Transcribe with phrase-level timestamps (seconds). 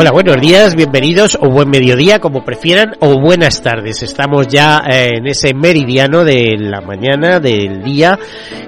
[0.00, 4.04] Hola, buenos días, bienvenidos o buen mediodía, como prefieran, o buenas tardes.
[4.04, 8.16] Estamos ya eh, en ese meridiano de la mañana, del día,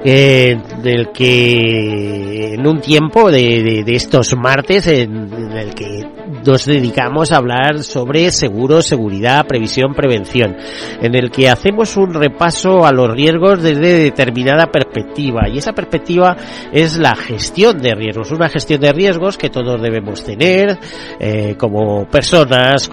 [0.05, 6.05] eh, del que en un tiempo de, estos martes, en, el que
[6.45, 10.57] nos dedicamos a hablar sobre seguro, seguridad, previsión, prevención,
[11.01, 15.49] en el que hacemos un repaso a los riesgos desde determinada perspectiva.
[15.49, 16.37] Y esa perspectiva
[16.73, 20.79] es la gestión de riesgos, una gestión de riesgos que todos debemos tener,
[21.19, 22.89] eh, como personas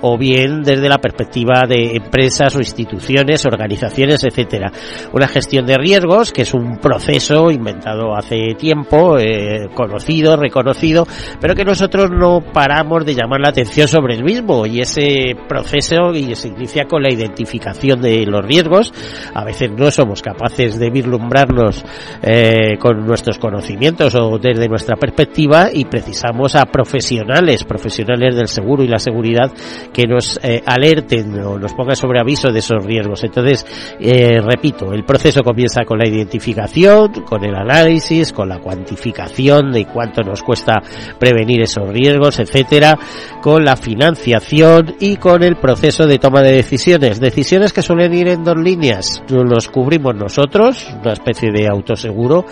[0.00, 4.72] o bien desde la perspectiva de empresas o instituciones, organizaciones, etcétera.
[5.12, 11.06] Una gestión de riesgos que es un proceso inventado hace tiempo, eh, conocido, reconocido,
[11.40, 16.12] pero que nosotros no paramos de llamar la atención sobre el mismo y ese proceso
[16.14, 18.92] y se inicia con la identificación de los riesgos.
[19.34, 21.82] A veces no somos capaces de vislumbrarnos
[22.22, 28.82] eh, con nuestros conocimientos o desde nuestra perspectiva y precisamos a profesionales profesionales del seguro
[28.82, 29.50] y la seguridad
[29.92, 33.24] que nos eh, alerten o nos pongan sobre aviso de esos riesgos.
[33.24, 33.66] Entonces,
[33.98, 39.86] eh, repito, el proceso comienza con la identificación, con el análisis, con la cuantificación de
[39.86, 40.82] cuánto nos cuesta
[41.18, 42.81] prevenir esos riesgos, etcétera,
[43.40, 47.20] con la financiación y con el proceso de toma de decisiones.
[47.20, 49.22] Decisiones que suelen ir en dos líneas.
[49.28, 52.44] Los cubrimos nosotros, una especie de autoseguro,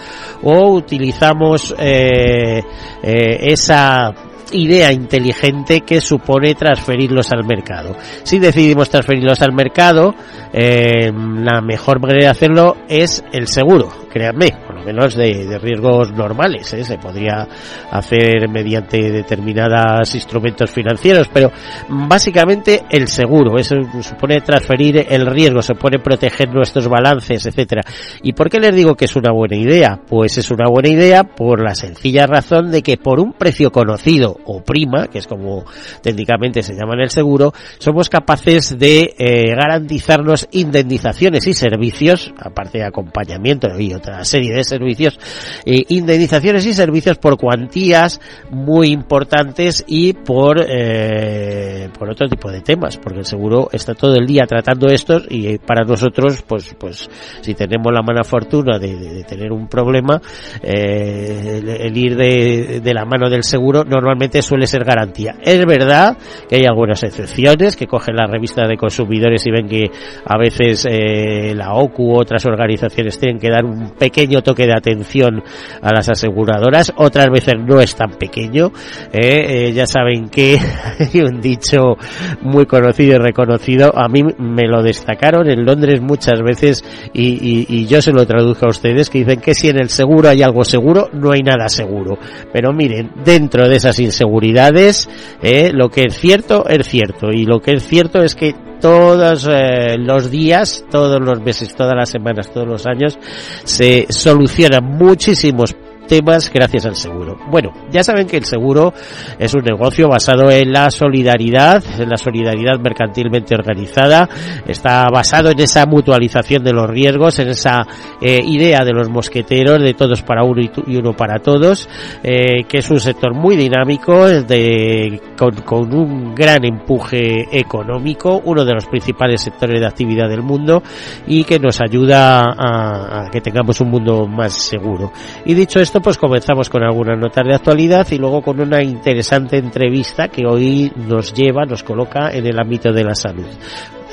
[0.42, 2.62] o utilizamos eh,
[3.02, 4.12] esa
[4.52, 7.96] idea inteligente que supone transferirlos al mercado.
[8.22, 10.14] Si decidimos transferirlos al mercado,
[10.52, 16.12] eh, la mejor manera de hacerlo es el seguro, créanme, por lo menos de, riesgos
[16.12, 16.72] normales.
[16.75, 16.84] ¿eh?
[16.84, 17.47] Se podría
[17.91, 21.52] hacer mediante determinados instrumentos financieros, pero
[21.88, 27.82] básicamente el seguro, eso supone transferir el riesgo, supone proteger nuestros balances, etcétera.
[28.22, 30.00] ¿Y por qué les digo que es una buena idea?
[30.08, 34.39] Pues es una buena idea por la sencilla razón de que por un precio conocido
[34.44, 35.64] o prima, que es como
[36.02, 42.78] técnicamente se llama en el seguro, somos capaces de eh, garantizarnos indemnizaciones y servicios, aparte
[42.78, 45.18] de acompañamiento y otra serie de servicios,
[45.64, 48.20] eh, indemnizaciones y servicios por cuantías
[48.50, 54.14] muy importantes y por, eh, por otro tipo de temas, porque el seguro está todo
[54.16, 57.08] el día tratando estos y para nosotros, pues, pues,
[57.40, 60.20] si tenemos la mala fortuna de, tener un problema,
[60.62, 65.36] el, ir de, de la mano del seguro normalmente suele ser garantía.
[65.42, 66.16] Es verdad
[66.48, 69.91] que hay algunas excepciones que cogen la revista de consumidores y ven que
[70.24, 74.74] a veces eh, la OCU u otras organizaciones tienen que dar un pequeño toque de
[74.74, 75.42] atención
[75.82, 78.72] a las aseguradoras, otras veces no es tan pequeño.
[79.12, 80.58] Eh, eh, ya saben que
[80.98, 81.96] hay un dicho
[82.42, 88.02] muy conocido y reconocido, a mí me lo destacaron en Londres muchas veces y, yo
[88.02, 91.08] se lo traduzco a ustedes, que dicen que si en el seguro hay algo seguro,
[91.12, 92.19] no hay nada seguro.
[92.52, 95.08] Pero miren, dentro de esas inseguridades,
[95.42, 99.48] eh, lo que es cierto es cierto y lo que es cierto es que todos
[99.50, 103.19] eh, los días, todos los meses, todas las semanas, todos los años
[103.64, 105.75] se solucionan muchísimos
[106.10, 107.38] temas gracias al seguro.
[107.50, 108.93] Bueno, ya saben que el seguro
[109.38, 114.28] es un negocio basado en la solidaridad, en la solidaridad mercantilmente organizada,
[114.66, 117.87] está basado en esa mutualización de los riesgos, en esa
[118.20, 121.88] eh, idea de los mosqueteros de todos para uno y, uno para todos,
[122.25, 128.75] eh, que es un sector muy dinámico, de, con, un gran empuje económico, uno de
[128.75, 130.82] los principales sectores de actividad del mundo
[131.28, 135.12] y que nos ayuda a, a que tengamos un mundo más seguro.
[135.44, 139.59] Y dicho esto, pues comenzamos con algunas notas de actualidad y luego con una interesante
[139.59, 143.47] entrevista que hoy nos lleva, nos coloca en el ámbito de la salud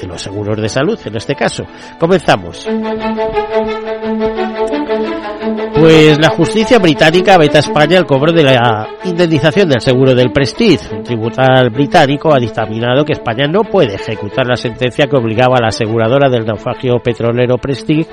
[0.01, 1.63] de los seguros de salud en este caso.
[1.99, 2.67] Comenzamos.
[5.79, 10.31] Pues la justicia británica veta a España el cobro de la indemnización del seguro del
[10.31, 10.95] Prestige.
[10.95, 15.61] Un tribunal británico ha dictaminado que España no puede ejecutar la sentencia que obligaba a
[15.61, 18.09] la aseguradora del naufragio petrolero Prestige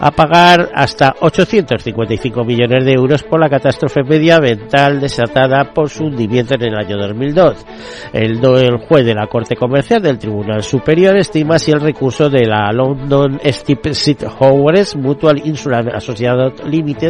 [0.00, 6.54] a pagar hasta 855 millones de euros por la catástrofe medioambiental desatada por su hundimiento
[6.54, 7.66] en el año 2002.
[8.14, 8.40] El,
[8.88, 13.38] juez de la Corte Comercial del Tribunal Superior estima si el recurso de la London
[13.44, 13.82] Steep
[14.40, 17.02] Howers Mutual Insurance Associated Limited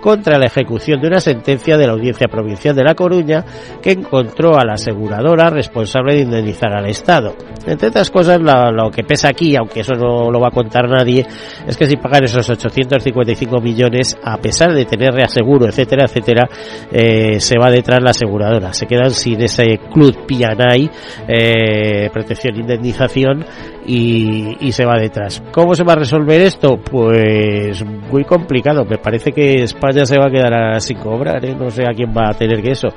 [0.00, 3.44] contra la ejecución de una sentencia de la Audiencia Provincial de La Coruña
[3.80, 7.34] que encontró a la aseguradora responsable de indemnizar al Estado.
[7.66, 11.24] Entre otras cosas, lo, que pesa aquí, aunque eso no lo va a contar nadie,
[11.66, 16.48] es que si pagan esos 855 millones, a pesar de tener reaseguro, etcétera, etcétera,
[16.90, 18.72] eh, se va detrás la aseguradora.
[18.72, 20.90] Se quedan sin ese club PNI,
[21.28, 23.44] eh, protección e indemnización,
[23.86, 25.42] y, y se va detrás.
[25.52, 26.78] ¿Cómo se va a resolver esto?
[26.78, 28.84] Pues muy complicado.
[28.84, 31.54] Me parece que España se va a quedar sin cobrar, ¿eh?
[31.58, 32.88] no sé a quién va a tener que eso.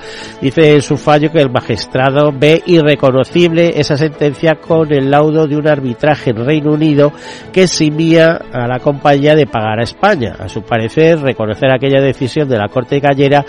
[0.42, 5.56] Dice en su fallo que el magistrado ve irreconocible esa sentencia con el laudo de
[5.56, 7.12] un arbitraje en Reino Unido
[7.52, 10.36] que eximía a la compañía de pagar a España.
[10.40, 13.46] A su parecer, reconocer aquella decisión de la Corte Gallera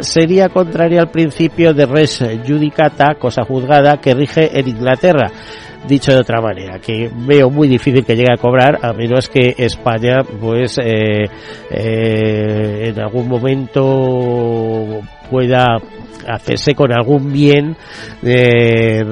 [0.00, 5.30] sería contraria al principio de res judicata, cosa juzgada, que rige en Inglaterra
[5.86, 9.54] dicho de otra manera, que veo muy difícil que llegue a cobrar a menos que
[9.58, 11.24] España pues eh,
[11.70, 15.00] eh, en algún momento
[15.30, 15.78] pueda
[16.26, 17.76] hacerse con algún bien
[18.22, 19.04] eh,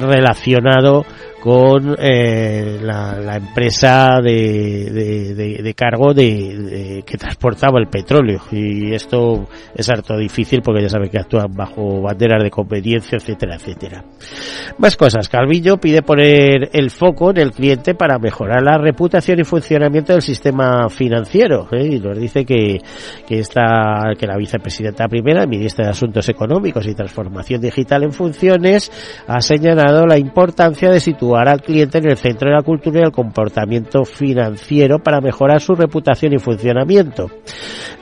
[0.00, 1.04] relacionado
[1.40, 8.40] con eh, la, empresa de, de, cargo de, que transportaba el petróleo.
[8.52, 13.56] Y esto es harto difícil porque ya saben que actúan bajo banderas de competencia etcétera
[13.56, 14.04] etcétera.
[14.78, 15.28] Más cosas.
[15.28, 20.22] Calvillo pide poner el foco en el cliente para mejorar la reputación y funcionamiento del
[20.22, 21.86] sistema financiero ¿eh?
[21.86, 22.78] y nos dice que
[23.26, 28.90] que está que la vicepresidenta primera ministra de Asuntos Económicos y Transformación Digital en funciones
[29.26, 33.04] ha señalado la importancia de situar al cliente en el centro de la cultura y
[33.04, 37.30] el comportamiento financiero para mejorar su reputación y funcionamiento.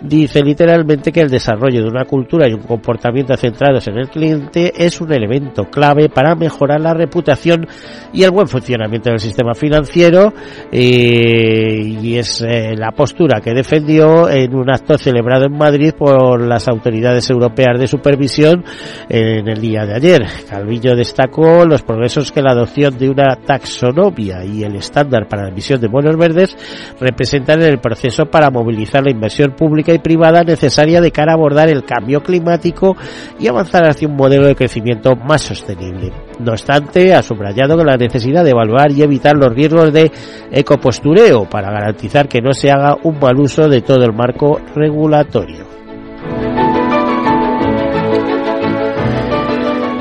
[0.00, 4.72] Dice literalmente que el desarrollo de una cultura y un comportamiento centrados en el cliente
[4.76, 7.66] es un elemento clave para mejorar la reputación
[8.12, 10.32] y el buen funcionamiento del sistema financiero
[10.70, 16.40] eh, y es eh, la postura que defendió en un acto celebrado en Madrid por
[16.42, 18.64] las autoridades europeas de supervisión
[19.08, 20.26] en el día de ayer.
[20.48, 25.49] Calvillo destacó los progresos que la adopción de una taxonomía y el estándar para la
[25.49, 26.56] emisión de bonos verdes
[27.00, 31.69] representan el proceso para movilizar la inversión pública y privada necesaria de cara a abordar
[31.69, 32.97] el cambio climático
[33.41, 36.12] y avanzar hacia un modelo de crecimiento más sostenible.
[36.38, 40.11] No obstante, ha subrayado la necesidad de evaluar y evitar los riesgos de
[40.53, 45.68] ecopostureo para garantizar que no se haga un mal uso de todo el marco regulatorio.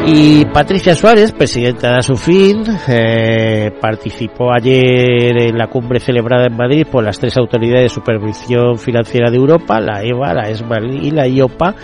[0.10, 6.88] Y Patricia Suárez, presidenta de Asufin, eh, participó ayer en la cumbre celebrada en Madrid
[6.90, 11.28] por las tres autoridades de supervisión financiera de Europa, la EVA, la ESMA y la
[11.28, 11.76] IOPA,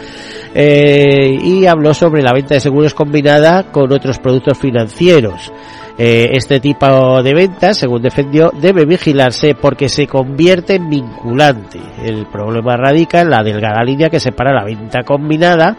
[0.56, 5.52] eh, y habló sobre la venta de seguros combinada con otros productos financieros.
[5.96, 11.80] Eh, este tipo de ventas, según defendió, debe vigilarse porque se convierte en vinculante.
[12.04, 15.78] El problema radica en la delgada línea que separa la venta combinada,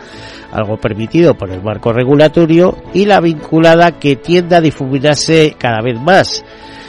[0.52, 6.00] algo permitido por el marco regulatorio, y la vinculada que tiende a difuminarse cada vez
[6.00, 6.44] más.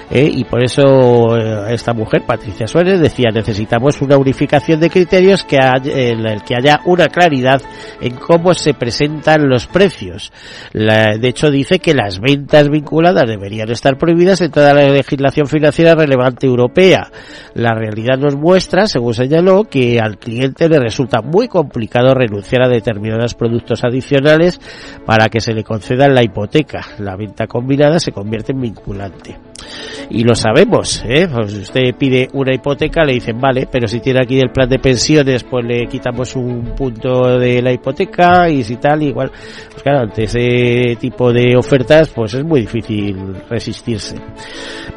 [0.10, 0.30] ¿Eh?
[0.32, 5.58] y por eso eh, esta mujer, Patricia Suárez, decía necesitamos una unificación de criterios que
[5.58, 7.62] en el que haya una claridad
[8.02, 10.32] en cómo se presentan los precios.
[10.74, 15.96] de hecho dice que las ventas vinculadas deberían estar prohibidas en toda la legislación financiera
[15.96, 17.10] relevante europea.
[17.54, 22.70] La realidad nos muestra, según señaló, que al cliente le resulta muy complicado renunciar a
[22.70, 24.60] determinados productos adicionales
[25.06, 26.82] para que se le conceda la hipoteca.
[27.00, 29.38] La venta combinada se convierte en vinculante
[30.10, 31.28] y lo sabemos, ¿eh?
[31.32, 34.80] Pues usted pide una hipoteca, le dicen vale, pero si tiene aquí el plan de
[34.80, 39.32] pensiones, pues le quitamos un punto de la hipoteca y si tal, igual,
[39.72, 44.16] pues claro, ante ese tipo de ofertas, pues es muy difícil resistirse.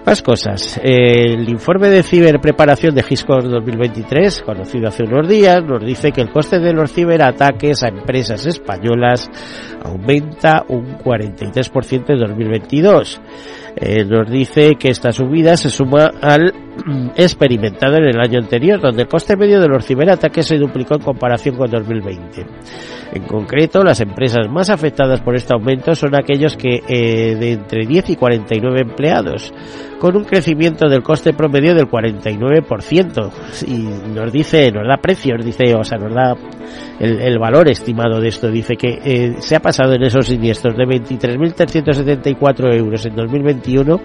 [0.04, 0.80] Más cosas.
[0.82, 6.30] El informe de ciberpreparación de Giscor 2023, conocido hace unos días, nos dice que el
[6.30, 9.30] coste de los ciberataques a empresas españolas
[9.82, 13.20] aumenta un 43% en 2022.
[13.80, 16.52] Eh, nos dice que esta subida se suma al
[17.16, 21.02] experimentado en el año anterior, donde el coste medio de los ciberataques se duplicó en
[21.02, 22.46] comparación con 2020.
[23.12, 27.86] En concreto, las empresas más afectadas por este aumento son aquellos que eh, de entre
[27.86, 29.52] 10 y 49 empleados,
[29.98, 33.30] con un crecimiento del coste promedio del 49%.
[33.66, 33.78] Y
[34.14, 36.36] nos dice, nos da precios, dice, o sea, nos da
[37.00, 38.50] el, valor estimado de esto.
[38.50, 44.00] Dice que eh, se ha pasado en esos siniestros de 23.374 euros en 2021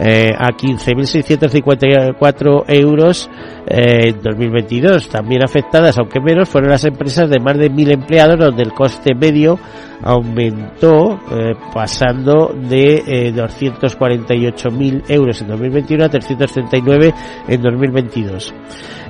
[0.00, 3.28] eh, a 15.654 euros
[3.66, 5.08] eh, en 2022.
[5.08, 9.12] También afectadas, aunque menos, fueron las empresas de más de 1.000 empleados, donde el coste
[9.14, 9.58] medio
[10.02, 17.14] aumentó eh, pasando de eh, 248.000 euros en 2021 a 339
[17.48, 18.54] en 2022.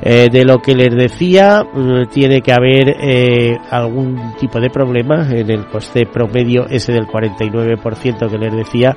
[0.01, 5.29] Eh, de lo que les decía, eh, tiene que haber eh, algún tipo de problema
[5.31, 8.95] en el coste promedio ese del 49% que les decía,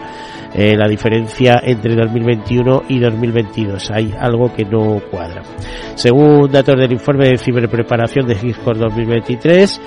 [0.54, 3.90] la diferencia entre 2021 y 2022.
[3.92, 5.44] Hay algo que no cuadra.
[5.96, 9.82] Según datos del informe de ciberpreparación de Giscor 2023,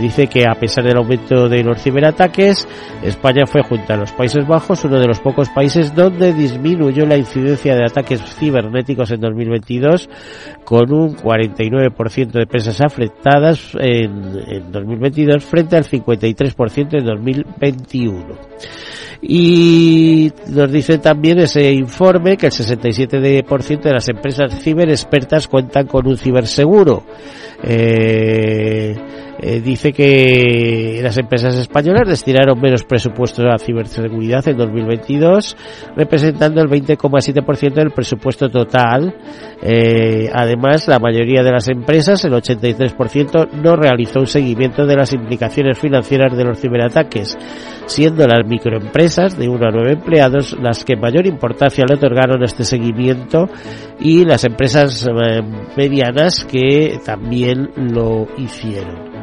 [0.00, 2.66] dice que a pesar del aumento de los ciberataques,
[3.02, 7.18] España fue junto a los Países Bajos uno de los pocos países donde disminuyó la
[7.18, 10.08] incidencia de ataques cibernéticos en 2022
[10.64, 18.24] con un 49% de empresas afectadas en, en 2022 frente al 53% en 2021.
[19.20, 26.06] Y nos dice también ese informe que el 67% de las empresas ciberexpertas cuentan con
[26.06, 27.04] un ciberseguro.
[27.62, 28.94] Eh,
[29.40, 35.56] eh, dice que las empresas españolas destinaron menos presupuestos a ciberseguridad en 2022,
[35.96, 39.14] representando el 20,7% del presupuesto total.
[39.62, 45.12] Eh, además, la mayoría de las empresas, el 83%, no realizó un seguimiento de las
[45.12, 47.36] implicaciones financieras de los ciberataques,
[47.86, 52.64] siendo las microempresas de 1 a 9 empleados las que mayor importancia le otorgaron este
[52.64, 53.48] seguimiento
[54.00, 55.42] y las empresas eh,
[55.76, 59.13] medianas que también lo hicieron.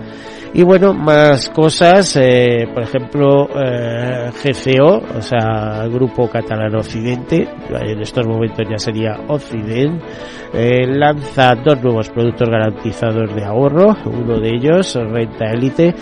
[0.53, 8.01] Y bueno, más cosas, eh, por ejemplo, eh, GCO, o sea, Grupo Catalán Occidente, en
[8.01, 10.05] estos momentos ya sería Occidente,
[10.53, 15.95] eh, lanza dos nuevos productos garantizados de ahorro, uno de ellos, Renta Elite,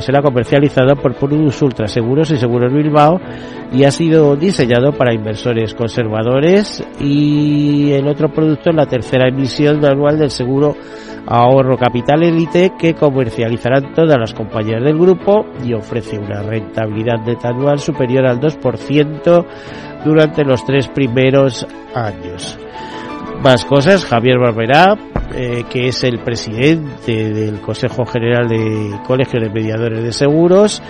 [0.00, 3.18] será comercializado por Purus Ultra Seguros y Seguros Bilbao
[3.72, 9.84] y ha sido diseñado para inversores conservadores y el otro producto es la tercera emisión
[9.84, 10.76] anual del seguro
[11.26, 17.48] ahorro capital elite que comercializarán todas las compañías del grupo y ofrece una rentabilidad neta
[17.48, 19.46] anual superior al 2%
[20.04, 22.58] durante los tres primeros años.
[23.42, 24.96] Más cosas, Javier Barberá,
[25.34, 30.82] eh, que es el presidente del Consejo General de Colegio de Mediadores de Seguros,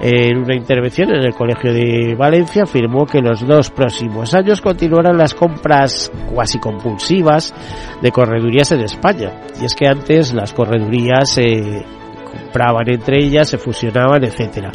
[0.00, 5.16] en una intervención en el Colegio de Valencia afirmó que los dos próximos años continuarán
[5.16, 7.54] las compras cuasi compulsivas
[8.02, 9.32] de corredurías en España.
[9.60, 11.84] Y es que antes las corredurías se
[12.32, 14.72] compraban entre ellas, se fusionaban, etcétera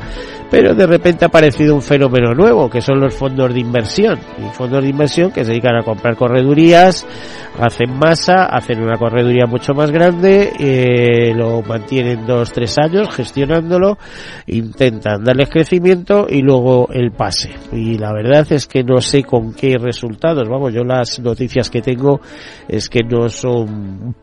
[0.50, 4.20] pero de repente ha aparecido un fenómeno nuevo, que son los fondos de inversión.
[4.38, 7.06] Y fondos de inversión que se dedican a comprar corredurías,
[7.60, 13.98] hacen masa, hacen una correduría mucho más grande, eh, lo mantienen dos, tres años gestionándolo,
[14.48, 17.52] intentan darles crecimiento y luego el pase.
[17.74, 21.82] Y la verdad es que no sé con qué resultados, vamos, yo las noticias que
[21.82, 22.22] tengo
[22.68, 24.16] es que no son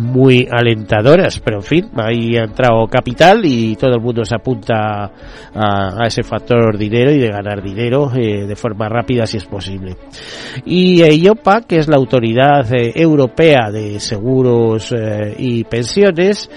[0.00, 5.10] muy alentadoras, pero en fin, ahí ha entrado capital y todo el mundo se apunta
[5.54, 9.96] a, ese factor dinero y de ganar dinero eh, de forma rápida si es posible.
[10.64, 16.50] Y EIOPA, que es la autoridad eh, europea de seguros eh, y pensiones,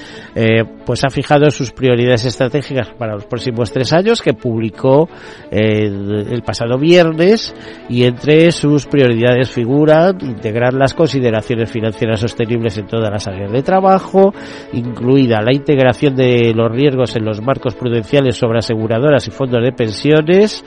[0.86, 5.10] pues ha fijado sus prioridades estratégicas para los próximos tres años que publicó
[5.52, 7.54] el pasado viernes
[7.90, 14.34] y entre sus prioridades figuran integrar las consideraciones financieras sostenibles en todas las de trabajo,
[14.74, 19.72] incluida la integración de los riesgos en los marcos prudenciales sobre aseguradoras y fondos de
[19.72, 20.64] pensiones,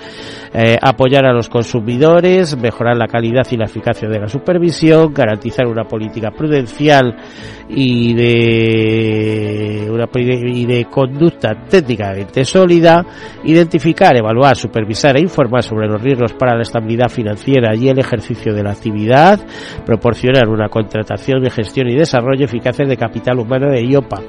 [0.53, 5.67] eh, apoyar a los consumidores, mejorar la calidad y la eficacia de la supervisión, garantizar
[5.67, 7.17] una política prudencial
[7.69, 13.05] y de una y de conducta técnicamente sólida,
[13.45, 18.55] identificar, evaluar, supervisar e informar sobre los riesgos para la estabilidad financiera y el ejercicio
[18.55, 19.41] de la actividad,
[19.85, 24.23] proporcionar una contratación de gestión y desarrollo eficaces de capital humano de IOPA.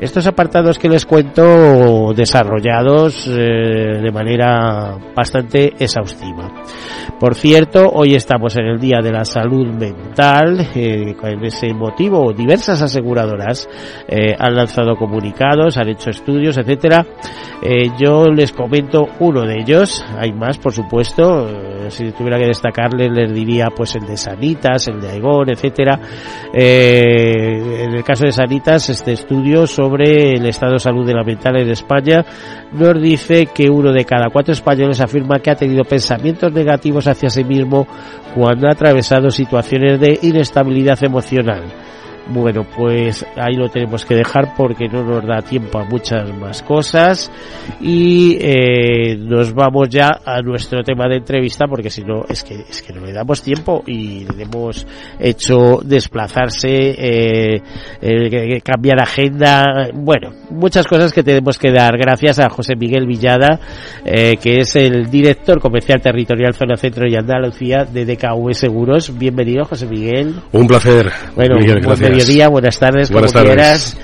[0.00, 6.50] Estos apartados que les cuento desarrollados eh, de manera bastante exhaustiva.
[7.22, 12.32] Por cierto, hoy estamos en el Día de la Salud Mental, eh, con ese motivo
[12.32, 13.68] diversas aseguradoras
[14.08, 17.06] eh, han lanzado comunicados, han hecho estudios, etcétera.
[17.62, 21.48] Eh, yo les comento uno de ellos, hay más por supuesto,
[21.90, 26.00] si tuviera que destacarles les diría pues el de Sanitas, el de Aigón, etcétera.
[27.52, 31.22] Eh, en el caso de Sanitas, este estudio sobre el estado de salud de la
[31.22, 32.24] mental en España
[32.72, 37.28] nos dice que uno de cada cuatro españoles afirma que ha tenido pensamientos negativos hacia
[37.28, 37.86] sí mismo
[38.34, 41.62] cuando ha atravesado situaciones de inestabilidad emocional.
[42.28, 46.62] Bueno, pues ahí lo tenemos que dejar porque no nos da tiempo a muchas más
[46.62, 47.30] cosas
[47.80, 52.54] y eh, nos vamos ya a nuestro tema de entrevista porque si no es que
[52.68, 54.86] es que no le damos tiempo y le hemos
[55.18, 57.62] hecho desplazarse, eh,
[58.00, 61.96] eh, cambiar agenda, bueno, muchas cosas que tenemos que dar.
[61.96, 63.60] Gracias a José Miguel Villada,
[64.04, 69.16] eh, que es el director comercial territorial Zona Centro y Andalucía de DKV Seguros.
[69.18, 70.34] Bienvenido, José Miguel.
[70.52, 71.10] Un placer.
[71.34, 72.11] Bueno, Miguel, gracias.
[72.12, 73.94] Mediodía, buenas tardes, Buenas como tardes.
[73.94, 73.96] quieras.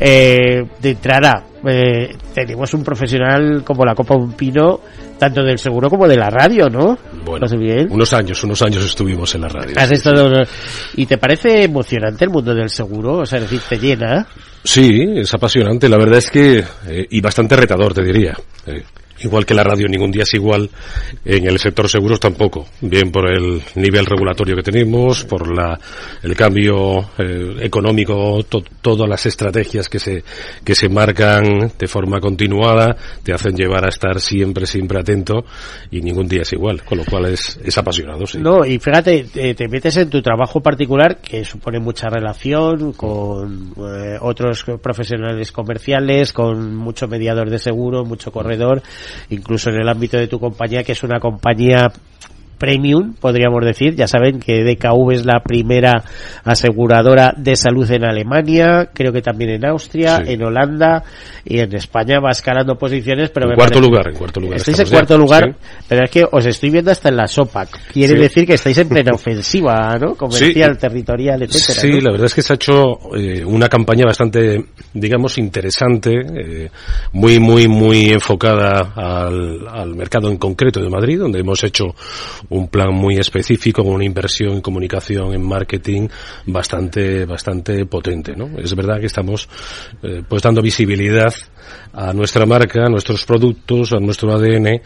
[0.00, 4.80] Eh, de entrada, eh, tenemos un profesional como la Copa Un Pino,
[5.18, 6.98] tanto del seguro como de la radio, ¿no?
[7.24, 7.88] Bueno, Miguel.
[7.90, 9.74] unos años, unos años estuvimos en la radio.
[9.76, 10.30] Has estado,
[10.94, 13.18] ¿Y te parece emocionante el mundo del seguro?
[13.18, 14.26] O sea, es decir, te llena.
[14.62, 15.88] Sí, es apasionante.
[15.88, 18.36] La verdad es que, eh, y bastante retador, te diría.
[18.66, 18.82] Eh,
[19.20, 20.68] igual que la radio, ningún día es igual.
[21.24, 22.66] En el sector seguros tampoco.
[22.80, 25.78] Bien por el nivel regulatorio que tenemos, por la,
[26.22, 30.22] el cambio eh, económico, to- todas las estrategias que se,
[30.64, 35.44] que se marcan de forma continuada, te hacen llevar a estar siempre, siempre atento.
[35.90, 36.82] Y ningún día es igual.
[36.84, 38.38] Con lo cual es, es apasionado, sí.
[38.38, 43.72] No, y fíjate, te, te metes en tu trabajo particular que supone mucha relación con
[43.78, 48.82] eh, otros profesionales comerciales, con mucho mediador de seguro, mucho corredor,
[49.30, 51.92] incluso en el ámbito de tu compañía, que es una compañía
[52.58, 53.94] premium, podríamos decir.
[53.94, 56.02] Ya saben que DKV es la primera
[56.44, 60.32] aseguradora de salud en Alemania, creo que también en Austria, Sí.
[60.32, 61.02] en Holanda
[61.44, 64.56] y en España va escalando posiciones, pero En me cuarto parece- lugar, en cuarto lugar.
[64.58, 65.66] Estáis en ya, cuarto lugar, sí.
[65.88, 67.66] pero es que os estoy viendo hasta en la sopa.
[67.92, 68.20] Quiere Sí.
[68.20, 70.14] decir que estáis en plena ofensiva, ¿no?
[70.14, 71.80] Comercial, territorial, etcétera.
[71.80, 72.00] Sí, ¿no?
[72.00, 76.70] la verdad es que se ha hecho eh, una campaña bastante, digamos, interesante, eh,
[77.12, 81.84] muy, muy, muy enfocada al, al mercado en concreto de Madrid, donde hemos hecho
[82.50, 86.08] un plan muy específico con una inversión en comunicación, en marketing,
[86.46, 88.58] bastante, bastante potente, ¿no?
[88.58, 89.48] Es verdad que estamos,
[90.02, 91.32] eh, pues dando visibilidad
[91.92, 94.80] a nuestra marca, a nuestros productos, a nuestro ADN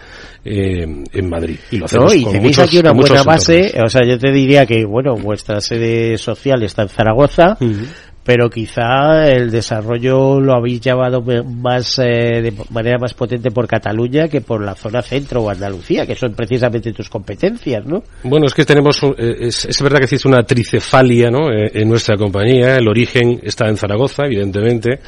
[0.45, 1.59] eh, en Madrid.
[1.71, 2.19] Y lo hacemos ¿no?
[2.19, 3.87] Y con tenéis muchos, aquí una buena base, entornos.
[3.87, 7.87] o sea, yo te diría que, bueno, vuestra sede social está en Zaragoza, Ujú.
[8.25, 14.29] Pero quizá el desarrollo lo habéis llevado más eh, de manera más potente por Cataluña
[14.29, 18.03] que por la zona centro o Andalucía, que son precisamente tus competencias, ¿no?
[18.23, 21.51] Bueno, es que tenemos, eh, es, es verdad que existe una tricefalia ¿no?
[21.51, 22.77] Eh, en nuestra compañía.
[22.77, 25.01] El origen está en Zaragoza, evidentemente,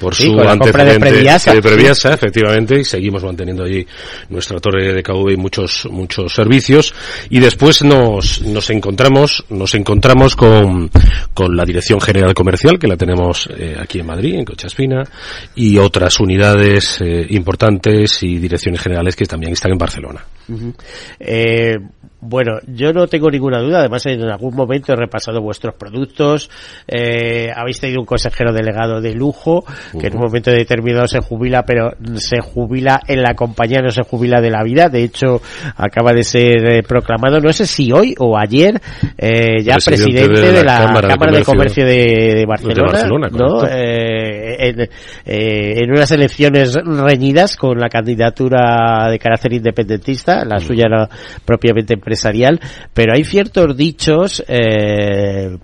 [0.00, 1.54] por Sí, su compra de antecedente Previasa.
[1.54, 3.86] de Previasa, efectivamente, y seguimos manteniendo allí
[4.28, 6.94] nuestra torre de KV y muchos, muchos servicios.
[7.30, 10.90] Y después nos, nos encontramos, nos encontramos con,
[11.32, 15.04] con la Dirección General Comercial, que la tenemos eh, aquí en Madrid, en Cochaspina,
[15.54, 20.24] y otras unidades eh, importantes y direcciones generales que también están en Barcelona.
[22.28, 26.50] Bueno, yo no tengo ninguna duda, además en algún momento he repasado vuestros productos,
[26.88, 29.64] eh, habéis tenido un consejero delegado de lujo,
[29.98, 34.02] que en un momento determinado se jubila, pero se jubila en la compañía, no se
[34.02, 35.40] jubila de la vida, de hecho
[35.76, 38.80] acaba de ser eh, proclamado, no sé si hoy o ayer,
[39.18, 41.84] eh, ya Presidente presidente, de de la Cámara de Comercio.
[41.84, 43.66] De, de Barcelona, Barcelona, ¿no?
[43.68, 44.88] Eh, en,
[45.24, 51.08] en unas elecciones reñidas con la candidatura de carácter independentista, la suya era
[51.44, 52.15] propiamente empresarial,
[52.92, 55.56] pero hay ciertos dichos eh,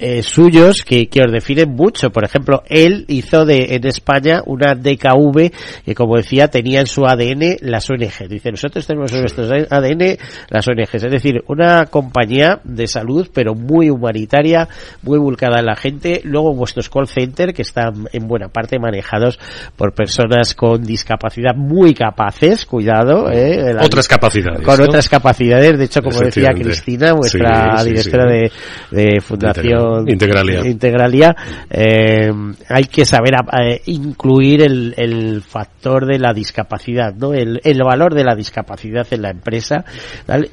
[0.00, 2.10] eh, suyos que, que os definen mucho.
[2.10, 5.50] Por ejemplo, él hizo de, en España una DKV
[5.84, 8.28] que, como decía, tenía en su ADN las ONG.
[8.28, 10.16] Dice, nosotros tenemos en nuestro ADN
[10.48, 10.94] las ONGs.
[10.94, 14.68] Es decir, una compañía de salud, pero muy humanitaria,
[15.02, 16.20] muy volcada en la gente.
[16.24, 19.38] Luego vuestros call center, que están en buena parte manejados
[19.76, 24.62] por personas con discapacidad muy capaces, cuidado, eh, la- Otras capacidades.
[24.62, 24.84] con ¿no?
[24.84, 25.78] otras capacidades.
[25.78, 26.48] De hecho, como decía.
[26.54, 28.50] Cristina, vuestra Sí, sí, directora sí.
[28.90, 30.66] de, de Fundación Integralia.
[30.66, 31.34] Integralia,
[31.70, 32.30] eh,
[32.68, 37.32] hay que saber eh, incluir el, el factor de la discapacidad, ¿no?
[37.34, 39.84] El, el valor de la discapacidad en la empresa,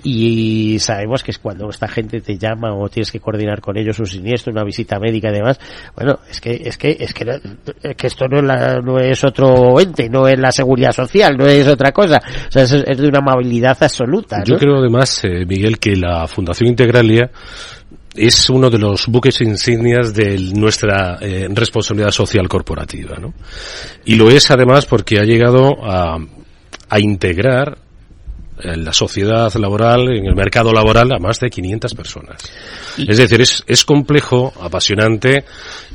[0.04, 4.00] y sabemos que es cuando esta gente te llama o tienes que coordinar con ellos
[4.00, 5.60] un siniestro, una visita médica y demás.
[5.96, 7.34] Bueno, es que es que es que, no-
[7.84, 11.36] es que esto no es, la- no es otro ente, no es la seguridad social,
[11.38, 12.20] no es otra cosa.
[12.48, 14.44] O sea, es, es de una amabilidad absoluta.
[14.46, 17.30] Yo creo además, eh, Miguel, que la Fundación Integralia
[18.18, 23.34] es uno de los buques insignias de nuestra eh, responsabilidad social corporativa, ¿no?
[24.06, 26.18] Y lo es además porque ha llegado a,
[26.90, 27.78] a integrar
[28.60, 32.38] en la sociedad laboral, en el mercado laboral, a más de 500 personas.
[32.98, 35.46] Es decir, es, es complejo, apasionante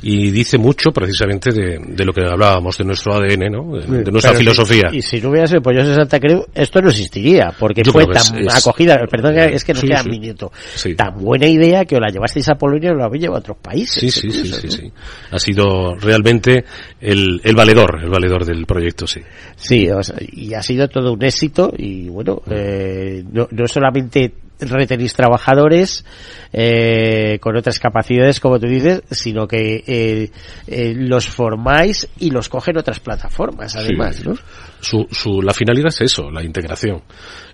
[0.01, 3.77] y dice mucho precisamente de, de lo que hablábamos de nuestro ADN, ¿no?
[3.77, 4.89] De, nuestra filosofía.
[4.91, 8.49] y si no hubiera sido Pollos de Santa Cruz, esto no existiría, porque fue tan
[8.49, 10.51] acogida, perdón, es que nos queda un minuto,
[10.95, 13.57] tan buena idea que os la llevasteis a Polonia y lo habéis llevado a otros
[13.57, 14.13] países.
[14.13, 14.91] Sí, sí, sí, sí,
[15.31, 16.65] Ha sido realmente
[16.99, 19.21] el, el valedor, el valedor del proyecto, sí.
[19.55, 19.87] Sí,
[20.31, 24.33] y ha sido todo un éxito y bueno, eh, no, no solamente
[24.69, 26.05] retenéis trabajadores
[26.53, 30.29] eh, con otras capacidades, como tú dices, sino que eh,
[30.67, 34.35] eh, los formáis y los cogen otras plataformas, además, ¿no?
[34.79, 37.01] Su, su, la finalidad es eso, la integración.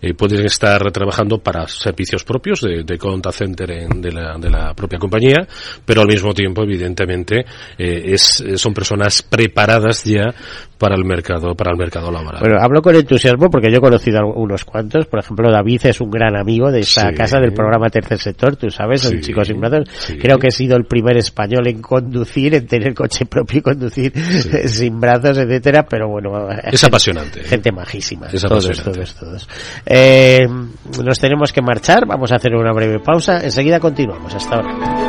[0.01, 4.49] Eh, pueden estar trabajando para servicios propios de, de contact center en, de, la, de,
[4.49, 5.47] la, propia compañía,
[5.85, 7.45] pero al mismo tiempo, evidentemente,
[7.77, 10.33] es, son personas preparadas ya
[10.79, 12.39] para el mercado, para el mercado laboral.
[12.39, 15.05] Bueno, hablo con entusiasmo porque yo he conocido unos cuantos.
[15.05, 18.69] Por ejemplo, David es un gran amigo de esta casa del programa Tercer Sector, tú
[18.69, 19.89] sabes, sí, el chico sin brazos.
[20.19, 24.13] Creo que he sido el primer español en conducir, en tener coche propio y conducir
[24.67, 26.49] sin brazos, etcétera, pero bueno.
[26.63, 28.27] Es apasionante Gente majísima.
[28.27, 29.49] todos, todos, todos.
[29.85, 30.47] Eh,
[31.03, 32.05] nos tenemos que marchar.
[32.05, 33.43] Vamos a hacer una breve pausa.
[33.43, 34.33] Enseguida continuamos.
[34.33, 35.08] Hasta ahora.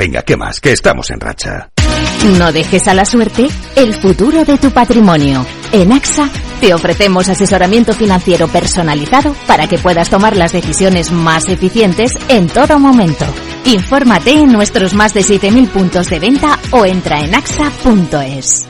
[0.00, 0.60] Venga, ¿qué más?
[0.60, 1.68] Que estamos en racha.
[2.38, 5.44] No dejes a la suerte el futuro de tu patrimonio.
[5.72, 6.26] En AXA
[6.58, 12.78] te ofrecemos asesoramiento financiero personalizado para que puedas tomar las decisiones más eficientes en todo
[12.78, 13.26] momento.
[13.66, 18.66] Infórmate en nuestros más de 7.000 puntos de venta o entra en axa.es.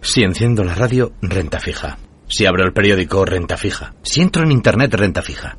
[0.00, 1.98] Si enciendo la radio, renta fija.
[2.30, 3.92] Si abro el periódico, renta fija.
[4.02, 5.58] Si entro en internet, renta fija.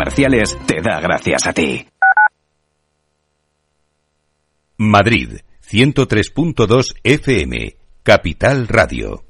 [0.00, 1.86] comerciales te da gracias a ti.
[4.78, 9.29] Madrid, 103.2 FM, Capital Radio.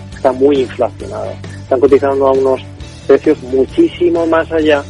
[0.21, 1.33] está muy inflacionada.
[1.63, 2.61] Están cotizando a unos
[3.07, 4.83] precios muchísimo más allá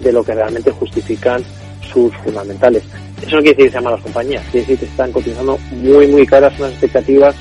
[0.00, 1.42] de lo que realmente justifican
[1.90, 2.82] sus fundamentales.
[3.22, 6.26] Eso no quiere decir que sean malas compañías, quiere decir que están cotizando muy, muy
[6.26, 7.34] caras, unas expectativas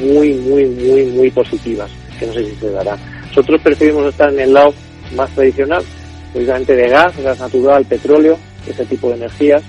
[0.00, 2.96] muy, muy, muy, muy positivas, que no sé si se dará.
[3.26, 4.72] Nosotros preferimos estar en el lado
[5.16, 5.82] más tradicional,
[6.32, 8.38] precisamente de gas, gas natural, petróleo,
[8.68, 9.64] ese tipo de energías.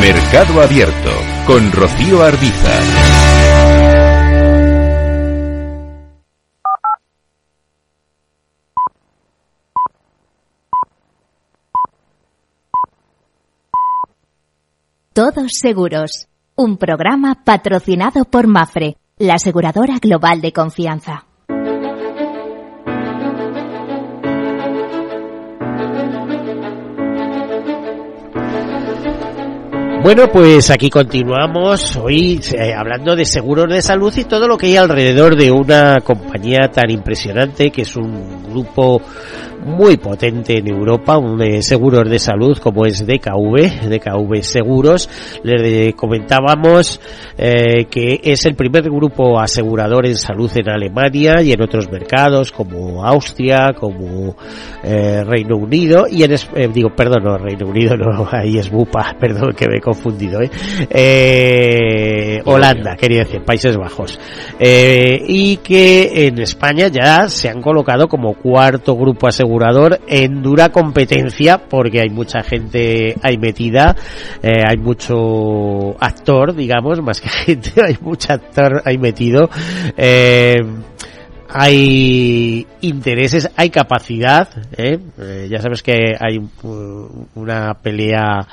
[0.00, 1.10] Mercado Abierto
[1.46, 3.47] con Rocío Arbiza.
[15.18, 21.26] Todos Seguros, un programa patrocinado por Mafre, la aseguradora global de confianza.
[30.04, 34.66] Bueno, pues aquí continuamos hoy eh, hablando de seguros de salud y todo lo que
[34.66, 39.02] hay alrededor de una compañía tan impresionante que es un grupo
[39.68, 45.08] muy potente en Europa, un de seguros de salud como es DKV, DKV Seguros.
[45.42, 47.00] Les comentábamos
[47.36, 52.52] eh, que es el primer grupo asegurador en salud en Alemania y en otros mercados
[52.52, 54.34] como Austria, como
[54.82, 59.16] eh, Reino Unido y en eh, digo, perdón, no Reino Unido, no, ahí es Bupa,
[59.20, 60.50] perdón que me he confundido, ¿eh?
[60.90, 64.18] eh Holanda, quería decir, Países Bajos.
[64.58, 69.57] Eh, y que en España ya se han colocado como cuarto grupo asegurador
[70.06, 73.96] en dura competencia porque hay mucha gente ahí metida,
[74.42, 79.50] eh, hay mucho actor, digamos, más que gente, hay mucho actor ahí metido.
[79.96, 80.62] Eh,
[81.48, 84.98] hay intereses, hay capacidad, ¿eh?
[85.18, 86.38] Eh, ya sabes que hay
[87.34, 88.46] una pelea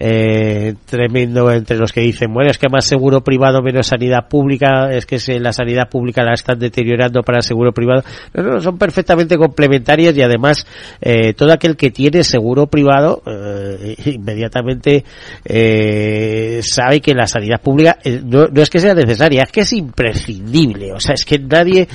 [0.00, 4.90] eh, tremendo entre los que dicen, bueno, es que más seguro privado menos sanidad pública,
[4.92, 8.02] es que la sanidad pública la están deteriorando para el seguro privado.
[8.32, 10.66] No, no, son perfectamente complementarias y además
[11.00, 15.04] eh, todo aquel que tiene seguro privado eh, inmediatamente
[16.62, 20.92] sabe que la sanidad pública no, no, es que sea necesaria, es que es imprescindible.
[20.92, 21.88] O sea, es que nadie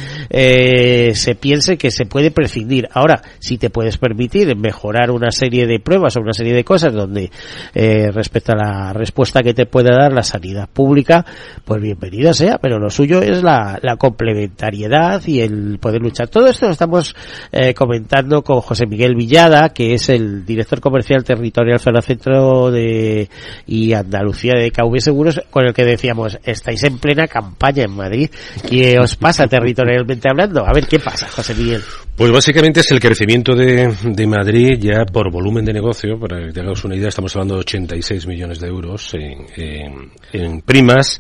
[1.16, 2.88] se piense que se puede prescindir.
[2.94, 6.94] Ahora, si te puedes permitir mejorar una serie de pruebas o una serie de cosas
[6.94, 7.32] donde
[7.74, 11.26] eh, respecto a la respuesta que te puede dar la sanidad pública,
[11.66, 16.28] pues bienvenida sea, pero lo suyo es la, la complementariedad y el poder luchar.
[16.28, 17.16] Todo esto lo estamos
[17.52, 23.30] eh, comentando con José Miguel Villada, que es el director comercial territorial Zona Centro de
[23.66, 28.30] y Andalucía de KV Seguros, con el que decíamos, estáis en plena campaña en Madrid.
[28.70, 30.68] ¿Qué os pasa territorialmente hablando?
[30.68, 31.82] A ver, ¿qué pasa, José Miguel?
[32.16, 36.52] Pues básicamente es el crecimiento de, de Madrid ya por volumen de negocio, para que
[36.52, 41.20] tengamos una idea, estamos hablando de 86 millones de euros en, en, en primas,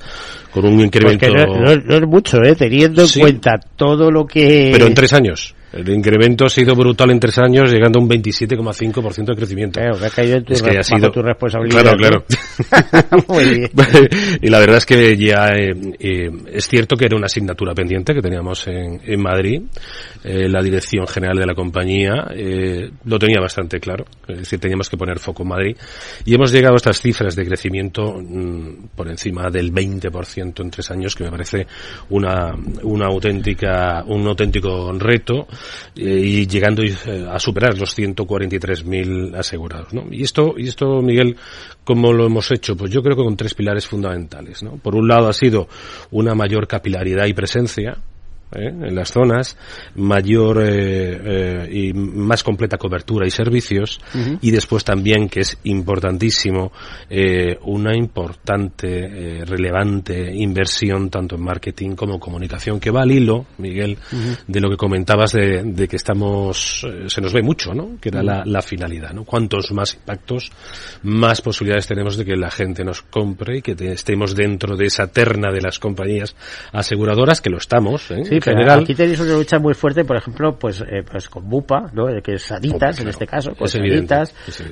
[0.52, 1.28] con un incremento...
[1.30, 2.56] No, no, no, es mucho, ¿eh?
[2.56, 3.20] teniendo sí.
[3.20, 4.70] en cuenta todo lo que...
[4.74, 5.56] Pero en tres años.
[5.74, 9.80] El incremento ha sido brutal en tres años, llegando a un 27,5% de crecimiento.
[9.80, 11.12] Claro, que ha caído en tu, es que ha sido...
[11.12, 11.82] tu responsabilidad.
[11.82, 12.26] Claro, claro.
[13.28, 13.72] Muy bien.
[14.42, 18.14] y la verdad es que ya eh, eh, es cierto que era una asignatura pendiente
[18.14, 19.64] que teníamos en, en Madrid.
[20.24, 22.28] Eh, la dirección general de la compañía
[23.06, 24.06] lo tenía bastante claro.
[24.28, 25.78] Es decir, teníamos que poner foco en Madrid.
[26.24, 30.92] Y hemos llegado a estas cifras de crecimiento mmm, por encima del 20% en tres
[30.92, 31.66] años, que me parece
[32.12, 35.48] una, una auténtica, un auténtico reto
[35.96, 36.84] y llegando
[37.32, 39.94] a superar los 143.000 asegurados.
[39.94, 40.06] ¿no?
[40.12, 41.38] Y esto, y esto, Miguel,
[41.84, 42.76] ¿cómo lo hemos hecho?
[42.76, 44.64] Pues yo creo que con tres pilares fundamentales.
[44.64, 44.78] ¿no?
[44.78, 45.68] Por un lado ha sido
[46.12, 47.98] una mayor capilaridad y presencia,
[48.56, 48.68] ¿eh?
[48.68, 49.58] en las zonas,
[49.96, 54.38] mayor eh, eh, y más completa cobertura y servicios, uh -huh.
[54.42, 56.72] y después también, que es importantísimo,
[57.10, 58.88] eh, una importante,
[59.40, 64.38] eh, relevante inversión tanto en marketing como comunicación, que va al hilo, Miguel, uh -huh.
[64.48, 67.98] de lo que comentabas de, de que estamos, se nos ve mucho, ¿no?
[68.00, 68.26] Que era uh -huh.
[68.26, 69.24] la, la, finalidad, ¿no?
[69.26, 70.52] Cuantos más impactos,
[71.04, 74.86] más posibilidades tenemos de que la gente nos compre y que te, estemos dentro de
[74.86, 76.36] esa terna de las compañías
[76.72, 78.24] aseguradoras, que lo estamos, ¿eh?
[78.26, 78.82] Sí, general.
[78.82, 82.06] Aquí tenéis una lucha muy fuerte, por ejemplo, pues, eh, pues con Bupa, ¿no?
[82.22, 84.16] Que es Sanitas, en este caso, con Es evidente.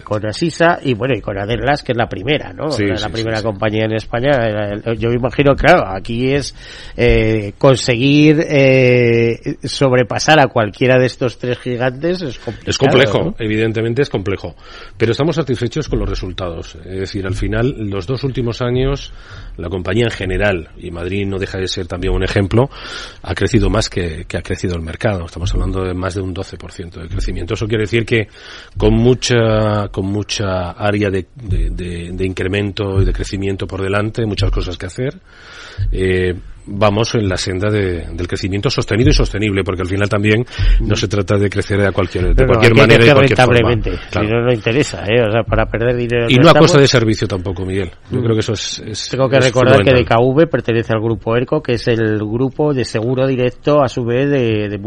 [0.03, 2.71] con Asisa y bueno, y con Adelas, que es la primera, ¿no?
[2.71, 3.43] Sí, la sí, la sí, primera sí.
[3.43, 4.29] compañía en España.
[4.31, 6.53] Eh, Yo me imagino, claro, aquí es
[6.97, 12.69] eh, conseguir eh, sobrepasar a cualquiera de estos tres gigantes es complicado.
[12.69, 13.35] Es complejo, ¿no?
[13.39, 14.55] evidentemente es complejo,
[14.97, 16.75] pero estamos satisfechos con los resultados.
[16.85, 19.13] Es decir, al final, los dos últimos años,
[19.57, 22.69] la compañía en general, y Madrid no deja de ser también un ejemplo,
[23.21, 25.25] ha crecido más que, ha crecido el mercado.
[25.25, 27.53] Estamos hablando de más de un 12% de crecimiento.
[27.53, 28.27] Eso quiere decir que
[28.77, 34.77] con mucha, con mucha área de- de incremento y de crecimiento por delante, muchas cosas
[34.77, 35.19] que hacer,
[35.91, 36.33] eh,
[36.65, 40.45] vamos en la senda de- del crecimiento sostenido y sostenible, porque al final también
[40.81, 43.27] no se trata de crecer a cualquier, de Pero no, cualquier manera y de forma.
[43.27, 43.91] rentablemente.
[44.11, 44.27] Claro.
[44.27, 45.21] Si no, no interesa, ¿eh?
[45.27, 46.25] O sea, para perder dinero.
[46.29, 46.67] Y no no a estamos.
[46.67, 47.89] costa de servicio tampoco, Miguel.
[48.11, 48.23] Yo Mm.
[48.23, 48.83] creo que eso es.
[48.85, 49.91] es- Tengo que es recordar que.
[49.93, 54.29] DKV pertenece al grupo ERCO, que es el grupo de seguro directo a su vez
[54.29, 54.79] de, de.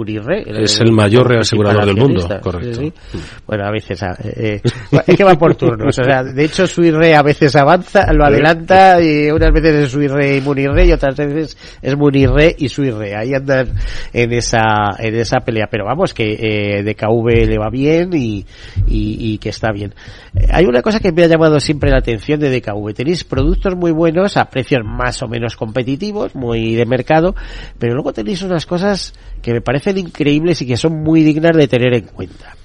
[0.62, 2.80] Es el mayor reasegurador del mundo, correcto.
[2.80, 3.18] Sí, sí.
[3.46, 4.06] Bueno, a veces, eh,
[4.36, 4.60] eh,
[5.06, 5.98] es que va por turnos.
[5.98, 10.36] O sea, de hecho, Suirre a veces avanza, lo adelanta, y unas veces es Suirre
[10.36, 13.14] y Munirre, y otras veces es Munirre y Suirre.
[13.16, 13.68] Ahí andan
[14.12, 15.66] en esa, en esa pelea.
[15.70, 16.32] Pero vamos, que
[16.78, 18.44] eh, DKV le va bien y,
[18.86, 19.94] y, y que está bien.
[20.34, 22.94] Eh, Hay una cosa que me ha llamado siempre la atención de DKV.
[22.94, 27.34] Tenéis productos muy buenos a precios más o menos competitivos, muy de mercado,
[27.78, 31.68] pero luego tenéis unas cosas que me parecen increíbles y que son muy dignas de
[31.68, 32.56] tener en cuenta.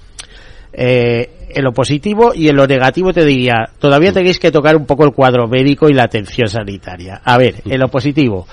[0.72, 4.86] Eh, en lo positivo y en lo negativo te diría, todavía tenéis que tocar un
[4.86, 7.20] poco el cuadro médico y la atención sanitaria.
[7.24, 8.46] A ver, en lo positivo,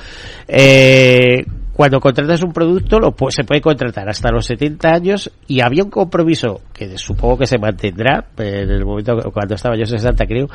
[0.47, 1.45] eh,
[1.77, 5.91] cuando contratas un producto lo se puede contratar hasta los 70 años y había un
[5.91, 10.49] compromiso que supongo que se mantendrá en el momento cuando estaba yo 60 creo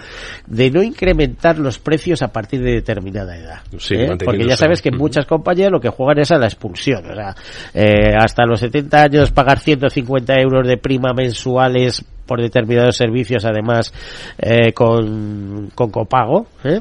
[0.49, 4.17] de no incrementar los precios a partir de determinada edad Sí, ¿eh?
[4.25, 7.37] porque ya sabes que muchas compañías lo que juegan es a la expulsión o sea
[7.73, 13.95] eh, hasta los 70 años pagar 150 euros de prima mensuales por determinados servicios además
[14.39, 16.81] eh, con, con copago ¿eh?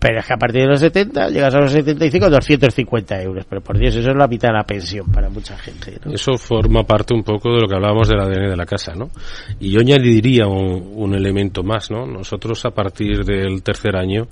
[0.00, 3.60] Pero es que a partir de los 70 llegas a los 75 250 euros pero
[3.60, 6.12] por Dios eso es la mitad de la pensión para mucha gente ¿no?
[6.12, 9.10] Eso forma parte un poco de lo que hablábamos del ADN de la casa, ¿no?
[9.60, 12.06] Y yo añadiría un, un elemento más, ¿no?
[12.06, 14.26] Nosotros a partir del tercer año,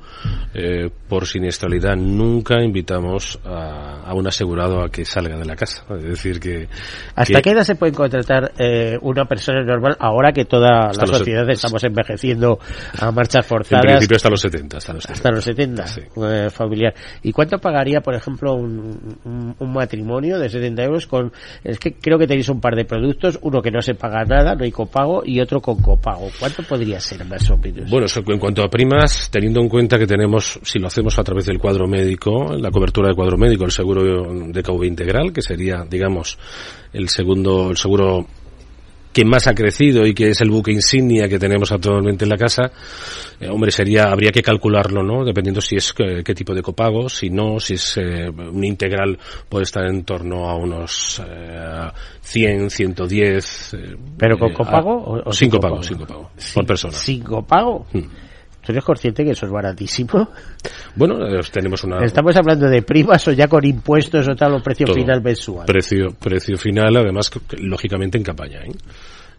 [0.55, 5.85] eh, por siniestralidad, nunca invitamos a, a un asegurado a que salga de la casa.
[5.97, 6.69] Es decir, que...
[7.15, 11.07] ¿Hasta que- qué edad se puede contratar eh, una persona normal ahora que toda Hasta
[11.07, 12.59] la sociedad estamos envejeciendo
[12.99, 13.85] a marchas En forzadas?
[13.87, 15.19] principio hasta los 70, hasta los 70.
[15.19, 16.95] Hasta los 70, eh, familiar.
[17.23, 21.33] ¿Y cuánto pagaría, por ejemplo, un, un- un matrimonio de 70 euros con...
[21.65, 24.55] Es que creo que tenéis un par de productos, uno que no se paga nada,
[24.55, 26.29] no hay copago, y otro con copago.
[26.39, 27.91] ¿Cuánto podría ser más o menos?
[27.91, 31.25] Bueno, eso en cuanto a primas, teniendo en cuenta que tenemos, si lo hacemos a
[31.25, 34.03] través del cuadro médico, la cobertura de cuadro médico, el seguro
[34.49, 36.39] de KV integral, que sería, digamos,
[36.93, 38.27] el segundo, el seguro
[39.19, 42.37] que más ha crecido y que es el buque insignia que tenemos actualmente en la
[42.37, 42.71] casa,
[43.41, 45.25] eh, hombre, sería, habría que calcularlo, ¿no?
[45.25, 49.19] Dependiendo si es eh, qué tipo de copago, si no, si es eh, un integral
[49.49, 51.89] puede estar en torno a unos eh,
[52.21, 53.75] 100, 110.
[53.75, 54.95] eh, ¿Pero con eh, copago a-
[55.27, 55.83] o- o sin copago?
[55.83, 56.95] Sin copago, por persona.
[56.95, 57.87] ¿Sin copago?
[58.69, 60.29] ¿Tú eres consciente que eso es baratísimo?
[60.95, 61.17] Bueno,
[61.51, 62.05] tenemos una...
[62.05, 64.97] ¿Estamos hablando de primas o ya con impuestos o tal o precio Todo.
[64.97, 65.65] final mensual?
[65.65, 68.73] Precio, precio final, además, lógicamente en campaña, ¿eh?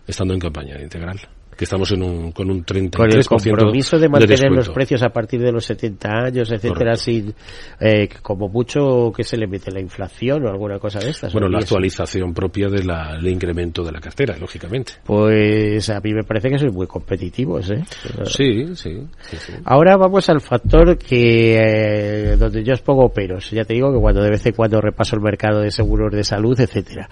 [0.08, 1.20] Estando en campaña integral.
[1.60, 4.74] Que estamos en un, con un 33% con el compromiso de mantener los descuento.
[4.74, 7.04] precios a partir de los 70 años, etcétera, Correcto.
[7.04, 7.36] sin
[7.82, 11.34] eh, como mucho que se le mete la inflación o alguna cosa de estas.
[11.34, 12.88] Bueno, la actualización propia del
[13.28, 14.93] incremento de la cartera, lógicamente.
[15.04, 17.84] Pues a mí me parece que sois muy competitivos, ¿eh?
[18.24, 19.54] Sí, sí, sí, sí.
[19.65, 23.52] Ahora vamos al factor que eh, donde yo os pongo peros.
[23.52, 26.24] Ya te digo que cuando de vez en cuando repaso el mercado de seguros de
[26.24, 27.10] salud, etcétera.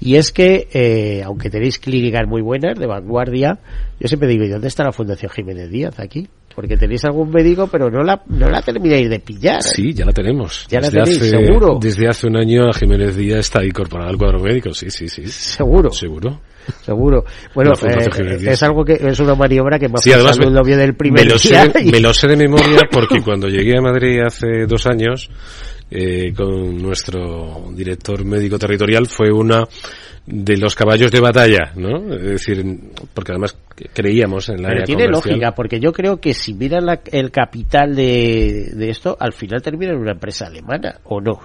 [0.00, 3.58] Y es que eh, aunque tenéis clínicas muy buenas de vanguardia,
[4.00, 6.28] yo siempre digo, ¿y dónde está la Fundación Jiménez Díaz aquí?
[6.54, 9.62] Porque tenéis algún médico, pero no la no la termináis de pillar.
[9.62, 10.66] Sí, ya la tenemos.
[10.68, 11.78] Ya la Desde tenéis, hace- seguro.
[11.80, 15.26] Desde hace un año la Jiménez Díaz está incorporada al cuadro médico, sí, sí, sí.
[15.28, 15.90] Seguro.
[15.90, 16.40] Seguro.
[16.84, 17.24] Seguro.
[17.54, 20.62] Bueno, La eh, es algo que es una maniobra que más Sí, además me, lo
[20.62, 23.78] del primer me lo sé día y- me lo sé de memoria porque cuando llegué
[23.78, 25.30] a Madrid hace dos años
[25.90, 29.64] eh, con nuestro director médico territorial fue una
[30.24, 32.12] de los caballos de batalla, ¿no?
[32.14, 32.64] Es decir,
[33.12, 33.56] porque además
[33.92, 35.30] creíamos en la Pero área tiene comercial.
[35.34, 39.60] lógica, porque yo creo que si miran la- el capital de, de esto, al final
[39.62, 41.40] termina en una empresa alemana, ¿o no?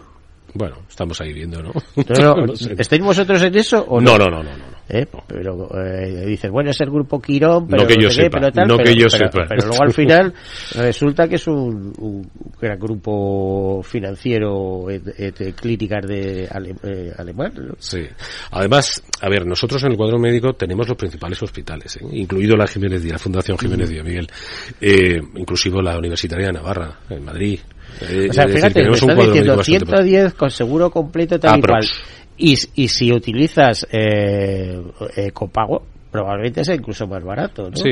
[0.53, 1.71] Bueno, estamos ahí viendo, ¿no?
[1.95, 2.75] No, no, No sé.
[2.77, 4.29] ¿Estáis vosotros en eso o No, no?
[4.29, 4.76] no, no, no, no.
[4.89, 5.05] ¿Eh?
[5.27, 8.67] pero eh, dices bueno es el grupo Quirón pero no que yo sepa pero tal,
[8.67, 10.33] no pero, que yo pero- sepa pero luego al final
[10.75, 17.11] resulta que es un, un gran grupo financiero eh, eh, de clínicas de ale- eh,
[17.17, 17.73] alemán ¿no?
[17.79, 18.03] Sí.
[18.51, 22.05] Además, a ver, nosotros en el cuadro médico tenemos los principales hospitales, ¿eh?
[22.11, 24.27] incluido la Jiménez Díaz, la Fundación Jiménez Díaz Miguel,
[24.81, 27.59] eh, inclusive la Universitaria de Navarra, en Madrid.
[28.01, 31.59] Eh, o sea decir, fíjate me cuadro diciendo médico bastante 110 con seguro completo tal
[31.59, 31.85] y cual.
[32.37, 34.81] Y, y si utilizas eh,
[35.15, 35.83] eh, copago
[36.21, 37.77] probablemente sea incluso más barato ¿no?
[37.77, 37.91] Sí,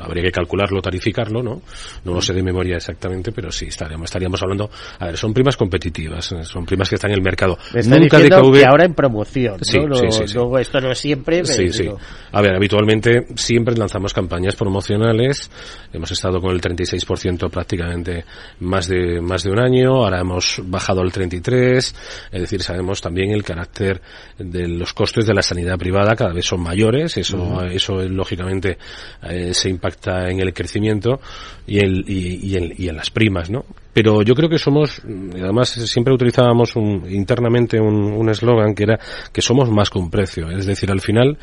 [0.00, 1.62] habría que calcularlo, tarificarlo, ¿no?
[2.04, 5.56] No lo sé de memoria exactamente, pero sí, estaríamos, estaríamos hablando, a ver, son primas
[5.56, 7.58] competitivas, eh, son primas que están en el mercado.
[7.72, 9.78] Me Nunca DKV que ahora en promoción, Sí,
[10.10, 11.88] sí, sí, no, esto no es siempre, Sí, sí.
[12.32, 15.50] A ver, habitualmente siempre lanzamos campañas promocionales.
[15.92, 18.24] Hemos estado con el 36% prácticamente
[18.60, 20.04] más de más de un año.
[20.04, 21.94] Ahora hemos bajado al 33.
[22.32, 24.00] Es decir, sabemos también el carácter
[24.38, 27.16] de los costes de la sanidad privada cada vez son mayores.
[27.16, 27.64] Eso Ujú.
[27.66, 28.78] eso eh, lógicamente
[29.22, 31.20] eh, se impacta en el crecimiento
[31.66, 33.64] y, el, y, y en, y en las primas, ¿no?
[33.92, 38.82] Pero yo creo que somos, mm, además siempre utilizábamos un- internamente un un eslogan que
[38.84, 38.98] era
[39.32, 40.50] que somos más que un precio.
[40.50, 41.38] Es decir, al final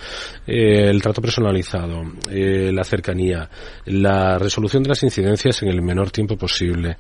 [0.46, 3.50] eh, el trato personalizado, eh, la cercanía,
[3.86, 6.98] la resolución de las incidencias en el menor tiempo posible.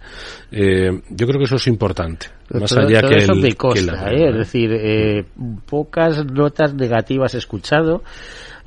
[0.51, 2.27] Eh, yo creo que eso es importante.
[2.49, 4.29] Más Todo- allá todo que eso el, me que la- ¿eh?
[4.29, 5.25] es decir, eh,
[5.65, 8.03] pocas notas negativas he escuchado.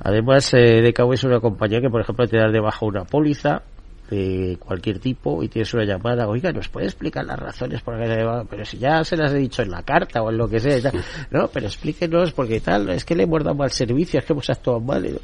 [0.01, 3.63] Además, eh, DKV es una compañía que, por ejemplo, te da de baja una póliza
[4.11, 8.07] de cualquier tipo y tienes una llamada, oiga, ¿nos puede explicar las razones por que
[8.07, 8.47] se?
[8.51, 10.93] Pero si ya se las he dicho en la carta o en lo que sea,
[11.31, 14.51] no, pero explíquenos porque tal, es que le hemos dado mal servicio, es que hemos
[14.51, 15.03] actuado mal.
[15.03, 15.19] ¿no?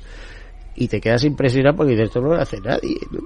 [0.77, 2.97] Y te quedas impresionado porque dices, esto no lo hace nadie.
[3.11, 3.21] ¿no?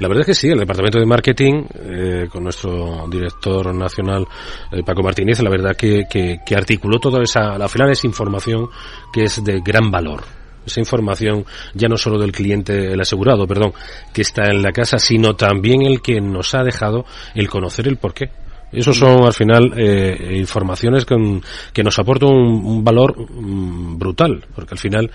[0.00, 4.26] La verdad es que sí, el departamento de marketing, eh, con nuestro director nacional,
[4.70, 8.68] eh, Paco Martínez, la verdad que, que, que articuló toda esa, al final es información
[9.12, 10.43] que es de gran valor.
[10.66, 11.44] Esa información
[11.74, 13.72] ya no solo del cliente, el asegurado, perdón,
[14.12, 17.04] que está en la casa, sino también el que nos ha dejado
[17.34, 18.30] el conocer el porqué.
[18.72, 24.78] Esos son al final eh, informaciones que nos aportan un, valor mm, brutal, porque al
[24.80, 25.10] final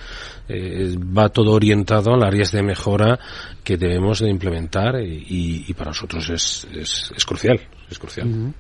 [0.47, 3.20] eh, va todo orientado a áreas de mejora
[3.62, 7.60] que debemos de implementar y, y- y para nosotros es, es, es crucial,
[7.91, 8.54] es crucial.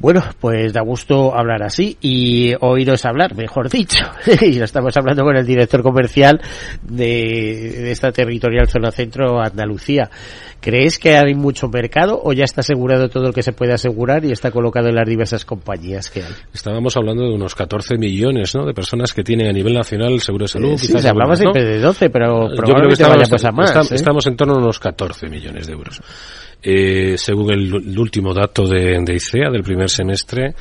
[0.00, 4.04] Bueno, pues da gusto hablar así y oíros hablar, mejor dicho.
[4.42, 6.40] y estamos hablando con el director comercial
[6.82, 7.04] de,
[7.82, 10.08] de esta territorial zona centro Andalucía.
[10.60, 14.24] ¿Crees que hay mucho mercado o ya está asegurado todo lo que se puede asegurar
[14.24, 16.32] y está colocado en las diversas compañías que hay?
[16.52, 18.66] Estábamos hablando de unos 14 millones ¿no?
[18.66, 20.72] de personas que tienen a nivel nacional el seguro de salud.
[20.72, 22.92] Eh, sí, se hablaba siempre de 12, pero Yo creo que probablemente
[23.36, 24.28] estamos, a más, ¿eh?
[24.28, 26.00] en torno a unos 14 millones de euros.
[26.60, 30.54] Eh, según el, el último dato de, de ICEA del primer semestre,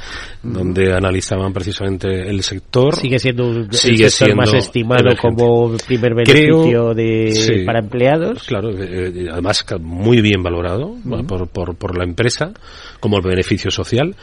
[0.44, 2.96] donde analizaban precisamente el sector.
[2.96, 5.22] Sigue siendo un- el sigue sector más siendo estimado emergente.
[5.22, 7.64] como primer Creo- beneficio de, sí.
[7.66, 8.44] para empleados.
[8.44, 10.96] Claro, eh, eh, además muy bien valorado
[11.28, 12.52] por, por, por la empresa
[13.00, 14.16] como el beneficio social.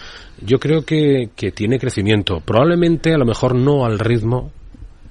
[0.45, 4.53] Yo creo que, que tiene crecimiento, probablemente a lo mejor no al ritmo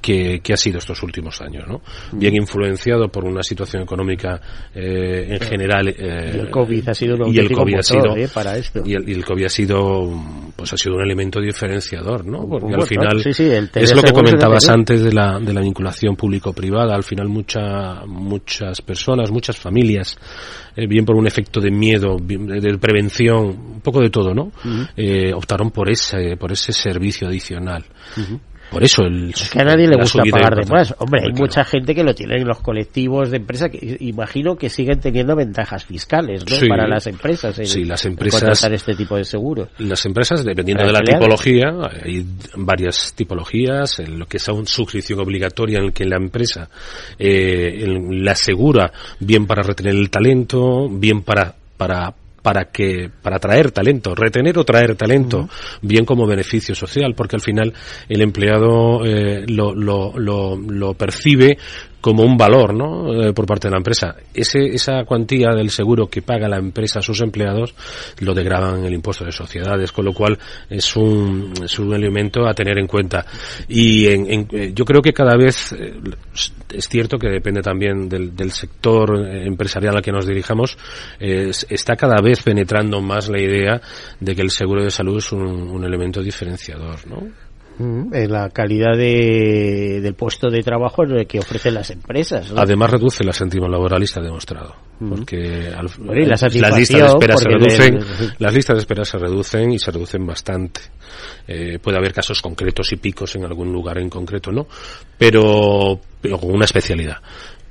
[0.04, 1.82] que, que ha sido estos últimos años, ¿no?
[2.12, 4.40] Bien influenciado por una situación económica
[4.76, 5.88] eh, en general.
[5.88, 8.28] eh, Y el COVID ha sido y el COVID ha sido ¿eh?
[8.34, 8.84] para esto.
[8.86, 9.78] y el, y el COVID ha sido
[10.56, 13.46] pues ha sido un elemento diferenciador no porque Bueno, al final sí, sí,
[13.76, 18.06] es lo que comentabas antes de la de la vinculación público privada al final mucha,
[18.06, 20.18] muchas personas muchas familias
[20.76, 23.46] eh, bien por un efecto de miedo de, de prevención
[23.76, 24.52] un poco de todo no
[24.98, 27.84] Eh, optaron por ese por ese servicio adicional
[28.74, 30.94] por eso el Es que a nadie le gusta pagar de más.
[30.98, 34.70] Hombre, hay mucha gente que lo tiene en los colectivos de empresa que imagino que
[34.70, 36.56] siguen teniendo ventajas fiscales, ¿no?
[36.58, 36.68] Sí.
[36.68, 37.58] Para las empresas.
[37.60, 39.70] en- Sí, las empresas- contratar este tipo de seguros.
[39.78, 41.72] Las empresas, dependiendo de la tipología,
[42.04, 46.70] hay varias tipologías, en lo que es una suscripción obligatoria en el que la empresa
[47.20, 52.14] eh, el- la asegura bien para retener el talento, bien para para
[52.44, 55.50] para que para atraer talento, retener o traer talento,
[55.82, 57.74] bien como beneficio social, porque al final
[58.10, 61.58] el empleado eh, lo, lo, lo, lo percibe
[62.04, 63.14] como un valor ¿no?
[63.14, 64.14] Eh, por parte de la empresa.
[64.34, 67.74] Ese, esa cuantía del seguro que paga la empresa a sus empleados
[68.20, 70.38] lo degradan el impuesto de sociedades, con lo cual
[70.70, 73.26] es un, es un elemento a tener en cuenta.
[73.70, 75.94] Y en, en- eh, yo creo que cada vez eh,
[76.74, 80.78] es cierto que depende también del, del sector eh, empresarial al que nos dirijamos,
[81.20, 83.80] es- está cada vez penetrando más la idea
[84.20, 87.30] de que el seguro de salud es un, un elemento diferenciador, ¿no?
[87.80, 92.52] Mm, en la calidad de, del puesto de trabajo que ofrecen las empresas.
[92.52, 92.62] ¿no?
[92.62, 95.10] Además reduce la sentimiento laboralista demostrado, Mm.
[95.10, 98.80] porque al- Bueno, y la las listas de espera se reducen, le- las listas de
[98.82, 100.82] espera se reducen y se reducen bastante.
[101.48, 104.68] Eh, puede haber casos concretos y picos en algún lugar en concreto, ¿no?
[105.18, 107.18] Pero, pero con una especialidad.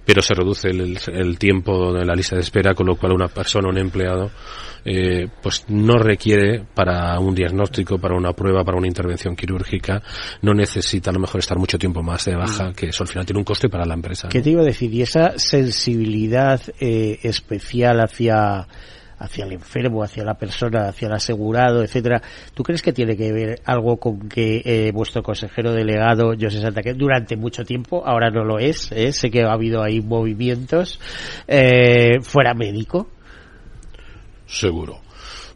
[0.04, 3.28] Pero se reduce el, el tiempo de la lista de espera, con lo cual una
[3.28, 4.30] persona, un empleado,
[4.84, 10.02] eh, pues no requiere para un diagnóstico, para una prueba, para una intervención quirúrgica,
[10.42, 13.26] no necesita a lo mejor estar mucho tiempo más de baja, que eso al final
[13.26, 14.28] tiene un coste para la empresa.
[14.28, 14.92] ¿Qué te iba a decir?
[14.92, 18.66] Y esa sensibilidad eh, especial hacia
[19.22, 22.20] hacia el enfermo, hacia la persona, hacia el asegurado, etcétera.
[22.54, 26.82] ¿Tú crees que tiene que ver algo con que eh, vuestro consejero delegado, José Santa,
[26.82, 30.98] que durante mucho tiempo, ahora no lo es, eh, sé que ha habido ahí movimientos,
[31.46, 33.06] eh, fuera médico?
[34.52, 35.00] Seguro.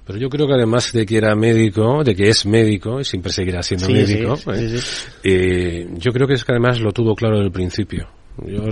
[0.07, 3.33] Pero yo creo que además de que era médico, de que es médico y siempre
[3.33, 4.79] seguirá siendo Sí, médico, sí, ¿eh?
[4.79, 5.09] sí.
[5.25, 8.09] Eh, yo creo que es que además lo tuvo claro desde el principio.
[8.47, 8.63] Yo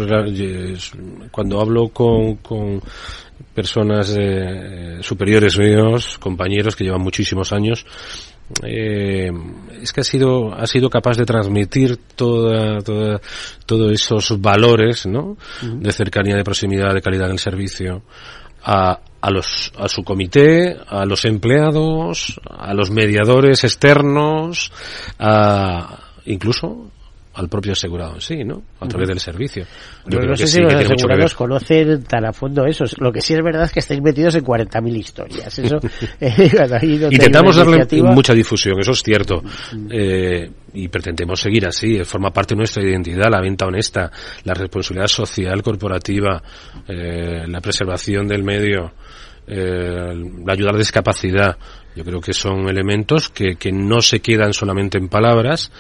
[1.31, 2.81] cuando hablo con, con
[3.55, 7.85] personas eh, superiores míos, compañeros que llevan muchísimos años,
[8.63, 9.31] eh,
[9.81, 13.21] es que ha sido ha sido capaz de transmitir toda, toda
[13.65, 18.03] todos esos valores no de cercanía de proximidad de calidad en el servicio
[18.63, 24.71] a, a los a su comité a los empleados a los mediadores externos
[25.19, 26.91] a incluso
[27.37, 28.63] al propio asegurado en sí, ¿no?
[28.79, 29.65] A través del servicio.
[30.07, 32.85] Yo creo no sé si los que asegurados conocen tan a fondo eso.
[32.99, 35.59] Lo que sí es verdad es que estáis metidos en 40.000 historias.
[35.59, 35.79] Eso,
[36.21, 36.51] eh,
[37.11, 39.43] Intentamos darle iniciativa- mucha difusión, eso es cierto.
[39.91, 41.97] Eh, y pretendemos seguir así.
[41.97, 44.13] eh, Forma parte de nuestra identidad, la venta honesta,
[44.45, 46.41] la responsabilidad social corporativa,
[46.87, 48.93] eh, la preservación del medio,
[49.47, 50.15] eh,
[50.45, 51.57] la ayuda a la discapacidad.
[51.95, 55.71] Yo creo que son elementos que, que no se quedan solamente en palabras,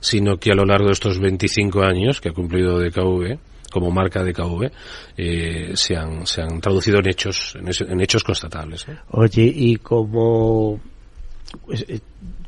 [0.00, 3.38] sino que a lo largo de estos 25 años que ha cumplido DKV,
[3.72, 4.70] como marca DKV,
[5.16, 8.86] eh, se, han, se han traducido en hechos, en, hechos constatables.
[8.86, 8.94] ¿no?
[9.10, 10.80] Oye, y como...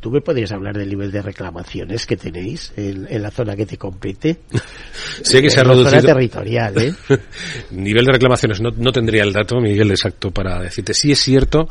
[0.07, 3.67] ¿Tú me podrías hablar del nivel de reclamaciones que tenéis en, en la zona que
[3.67, 4.39] te compete?
[5.21, 6.15] Sé que se ha la zona reducido.
[6.15, 6.95] territorial, ¿eh?
[7.73, 10.95] Nivel de reclamaciones, no, no tendría el dato, Miguel, exacto para decirte.
[10.95, 11.69] Sí es cierto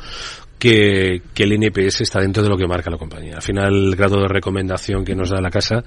[0.60, 3.36] que, que el NPS está dentro de lo que marca la compañía.
[3.38, 5.82] Al final, el grado de recomendación que nos da la casa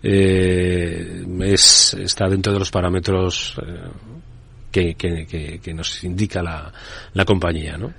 [0.00, 3.90] eh, es, está dentro de los parámetros eh,
[4.70, 6.72] que, que, que, que nos indica la,
[7.14, 7.92] la compañía, ¿no?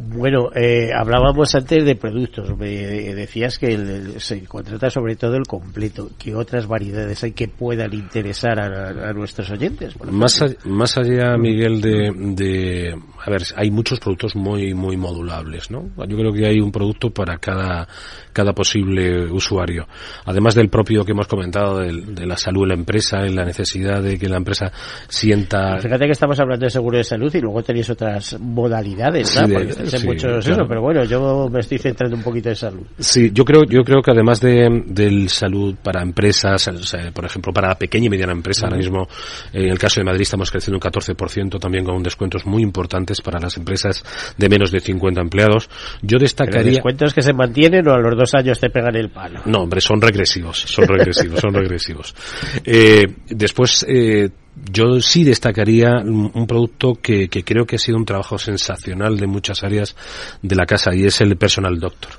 [0.00, 2.56] Bueno, eh, hablábamos antes de productos.
[2.56, 2.68] Me
[3.14, 6.08] decías que el- se contrata sobre todo el completo.
[6.16, 9.94] ¿Qué otras variedades hay que puedan interesar a, a nuestros oyentes?
[10.12, 12.94] Más, a- más allá, Miguel, de, de,
[13.24, 15.88] a ver, hay muchos productos muy, muy modulables, ¿no?
[16.06, 17.88] Yo creo que hay un producto para cada,
[18.32, 19.88] cada posible usuario.
[20.26, 23.44] Además del propio que hemos comentado del- de, la salud de la empresa y la
[23.44, 24.70] necesidad de que la empresa
[25.08, 29.46] sienta Fíjate que estamos hablando de seguro de salud y luego tenéis otras modalidades, ¿no?
[29.48, 30.62] Sí, de- Sí, muchos claro.
[30.62, 32.86] eso, pero bueno, yo me estoy centrando un poquito en salud.
[32.98, 37.24] Sí, yo creo, yo creo que además de, del salud para empresas, o sea, por
[37.24, 38.84] ejemplo, para pequeña y mediana empresa, ahora Ujú.
[38.84, 39.08] mismo,
[39.52, 43.20] eh, en el caso de Madrid estamos creciendo un 14%, también con descuentos muy importantes
[43.20, 44.04] para las empresas
[44.36, 45.68] de menos de 50 empleados.
[46.02, 46.72] Yo destacaría...
[46.72, 49.40] descuentos que se mantienen o a los dos años te pegan el palo.
[49.46, 52.14] No, hombre, son regresivos, son regresivos, son regresivos.
[52.64, 54.28] Eh, después, eh,
[54.70, 59.16] yo sí destacaría un un producto que, que creo que ha sido un trabajo sensacional
[59.16, 59.96] de muchas áreas
[60.42, 62.12] de la casa y es el Personal Doctor.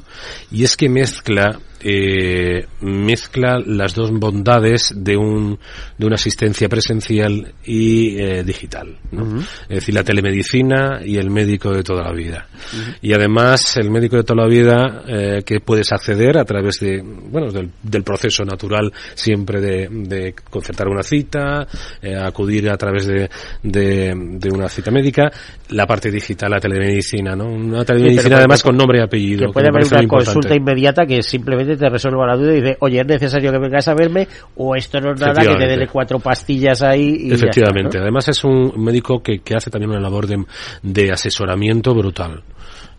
[0.51, 5.57] Y es que mezcla, eh, mezcla las dos bondades de un,
[5.97, 8.97] de una asistencia presencial y eh, digital.
[9.11, 9.39] ¿no?
[9.67, 12.47] Es decir, la telemedicina y el médico de toda la vida.
[13.01, 17.01] Y además, el médico de toda la vida eh, que puedes acceder a través de,
[17.03, 21.67] bueno, del, del proceso natural siempre de, de concertar una cita,
[22.01, 23.29] eh, acudir a través de,
[23.63, 25.31] de, de una cita médica,
[25.69, 27.45] la parte digital, la telemedicina, ¿no?
[27.45, 29.47] Una telemedicina pero además con nombre y apellido.
[29.47, 30.33] Que puede me haber una muy importante.
[30.33, 33.87] consulta inmediata que simplemente te resuelva la duda y dice, oye, es necesario que vengas
[33.87, 37.45] a verme o esto no es nada, que te dé cuatro pastillas ahí y está,
[37.45, 37.97] Efectivamente.
[37.97, 38.03] ¿no?
[38.03, 40.43] Además es un médico que, que hace también una labor de,
[40.83, 42.43] de asesoramiento brutal.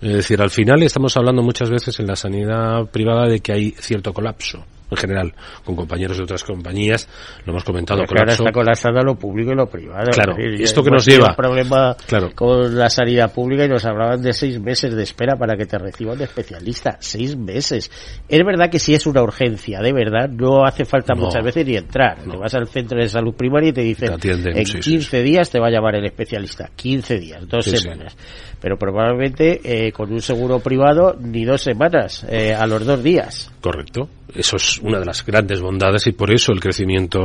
[0.01, 3.71] Es decir, al final estamos hablando muchas veces en la sanidad privada de que hay
[3.73, 4.65] cierto colapso.
[4.91, 5.35] En general,
[5.65, 7.09] con compañeros de otras compañías,
[7.45, 8.03] lo hemos comentado.
[8.09, 10.11] Pero ahora está colapsado lo público y lo privado.
[10.11, 12.31] Claro, Es decir, esto que nos lleva- problema Claro.
[12.35, 15.79] con la sanidad pública y nos hablaban de seis meses de espera para que te
[15.79, 16.97] reciba un especialista.
[17.01, 17.91] Seis meses.
[18.29, 21.23] Es verdad que si es una urgencia, de verdad, no hace falta No.
[21.27, 22.19] muchas veces ni entrar.
[22.23, 24.91] Te vas al centro de salud primaria y te dicen, Te atienden, en sí, sí,
[24.91, 26.69] 15 días te va a llamar el especialista.
[26.75, 27.77] 15 días, dos sí.
[27.77, 28.17] semanas.
[28.61, 33.51] Pero probablemente eh, con un seguro privado ni dos semanas, eh, a los dos días.
[33.61, 34.09] Correcto.
[34.35, 37.21] Eso es una de las grandes bondades y por eso el crecimiento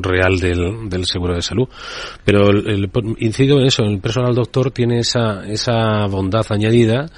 [0.00, 1.68] real del, del seguro de salud.
[2.24, 7.10] Pero el, el- incido en eso, el personal doctor tiene esa, esa bondad añadida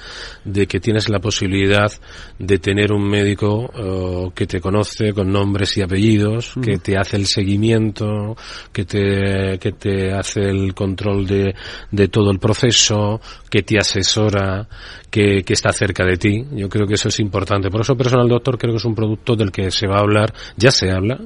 [0.45, 1.91] de que tienes la posibilidad
[2.39, 7.17] de tener un médico eh, que te conoce con nombres y apellidos, que te hace
[7.17, 8.35] el seguimiento,
[8.71, 11.53] que te, que te hace el control de,
[11.91, 13.19] de todo el proceso,
[13.49, 14.67] que te asesora,
[15.09, 16.45] que, que está cerca de ti.
[16.53, 17.69] Yo creo que eso es importante.
[17.69, 20.33] Por eso personal doctor creo que es un producto del que se va a hablar,
[20.57, 21.19] ya se habla,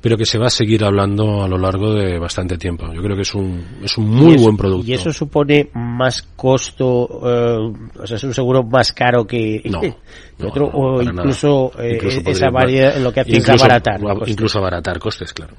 [0.00, 2.92] pero que se va a seguir hablando a lo largo de bastante tiempo.
[2.92, 4.86] Yo creo que es un, es un muy eso- buen producto.
[4.88, 9.80] Y eso supone más costo, eh, o sea, es un seguro más caro que No,
[9.80, 9.88] que
[10.38, 13.96] no, otro, no, o incluso, eh, Incluso esa variedad lo que hace es incluso- abaratar.
[13.96, 14.28] a- costes.
[14.28, 15.54] Incluso abaratar costes, claro.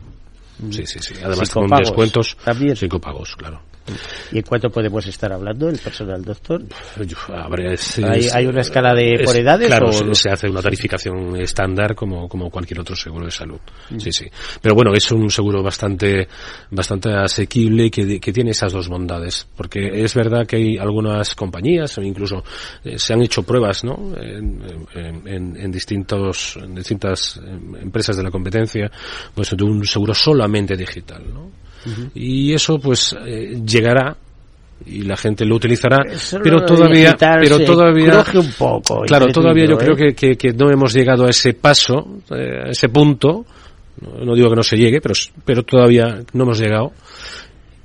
[0.71, 1.13] Sí, sí, sí.
[1.23, 2.35] Además con descuentos.
[2.43, 2.75] también.
[2.75, 3.61] Sin copagos, claro.
[4.31, 6.61] ¿Y en cuánto podemos estar hablando el personal doctor?
[7.73, 9.67] Es- ¿Hay, es- hay una escala de por es- edades?
[9.67, 13.59] Claro, o se, hace una tarificación estándar como, como cualquier otro seguro de salud.
[13.97, 14.25] Sí, sí.
[14.61, 16.27] Pero bueno, es un seguro bastante,
[16.71, 19.47] bastante asequible que, que tiene esas dos bondades.
[19.55, 22.43] Porque es verdad que hay algunas compañías, o incluso
[22.83, 24.13] eh, se han hecho pruebas, ¿no?
[24.19, 24.61] En,
[24.95, 28.91] en- en- en distintos, en distintas em, empresas de la competencia,
[29.33, 31.51] pues de un seguro solamente digital, ¿no?
[32.15, 34.15] Y eso pues eh, llegará
[34.85, 39.65] y la gente lo utilizará, Eso pero lo todavía, pero todavía, un poco, claro, todavía
[39.65, 40.13] yo, yo creo ¿eh?
[40.13, 43.45] que, que, que no hemos llegado a ese paso, eh, a ese punto,
[44.01, 46.91] no, no digo que no se llegue, pero, pero todavía no hemos llegado.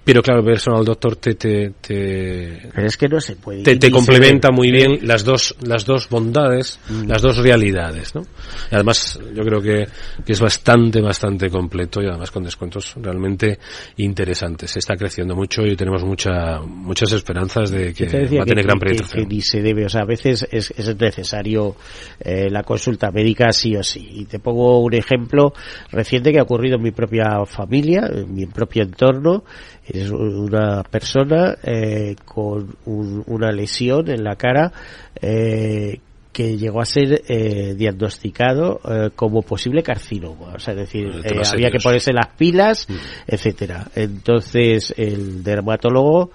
[0.04, 3.62] Pero claro, personal doctor te, te, te, Pero es que no se puede.
[3.62, 8.22] te, te complementa muy bien las dos las dos bondades las dos realidades ¿no?
[8.70, 9.86] y además yo creo que,
[10.24, 13.58] que es bastante bastante completo y además con descuentos realmente
[13.96, 18.56] interesantes se está creciendo mucho y tenemos mucha muchas esperanzas de que va a tener
[18.56, 21.76] que- gran penetración que ni se debe, o sea, a veces es, es necesario
[22.20, 24.08] eh, la consulta médica sí o sí.
[24.12, 25.52] Y te pongo un ejemplo
[25.90, 29.44] reciente que ha ocurrido en mi propia familia, en mi propio entorno.
[29.86, 34.72] Es una persona eh, con un- una lesión en la cara
[35.20, 35.98] eh,
[36.32, 40.54] que llegó a ser eh, diagnosticado eh, como posible carcinoma.
[40.54, 42.86] O sea, es decir, Eh, había que ponerse las pilas,
[43.26, 43.88] etcétera.
[43.94, 46.30] Entonces, el dermatólogo,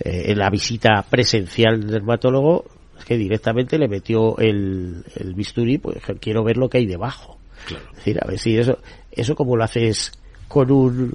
[0.00, 2.64] en la visita presencial del dermatólogo,
[2.98, 7.36] es que directamente le metió el, el bisturí, pues quiero ver lo que hay debajo.
[7.90, 8.78] Es decir, a ver si eso,
[9.10, 10.12] eso como lo haces
[10.48, 11.14] con un...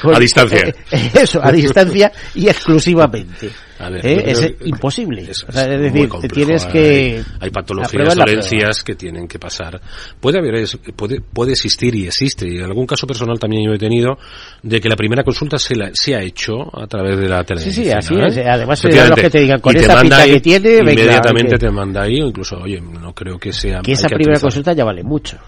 [0.00, 0.60] con- A distancia.
[0.90, 3.50] eh, eso, a distancia y exclusivamente.
[3.90, 4.24] Ver, ¿Eh?
[4.28, 5.22] Es que imposible.
[5.28, 7.20] es- O sea, es es muy decir, te tienes que...
[7.40, 9.80] hay, patologías, dolencias que tienen que pasar.
[10.20, 13.72] Puede haber, es- puede, puede existir y existe, y en algún caso personal también yo
[13.74, 14.16] he tenido,
[14.62, 17.84] de que la primera consulta se, la, se ha hecho a través de la televisión.
[17.86, 18.26] sí, así ¿eh?
[18.28, 18.38] es.
[18.46, 21.70] Además, los que te digan, con manda pinta ahí, que tiene, venga, Inmediatamente que- te
[21.72, 23.80] manda ahí, o incluso, oye, no creo que sea...
[23.82, 24.42] que esa primera utilizar.
[24.42, 25.38] consulta ya vale mucho.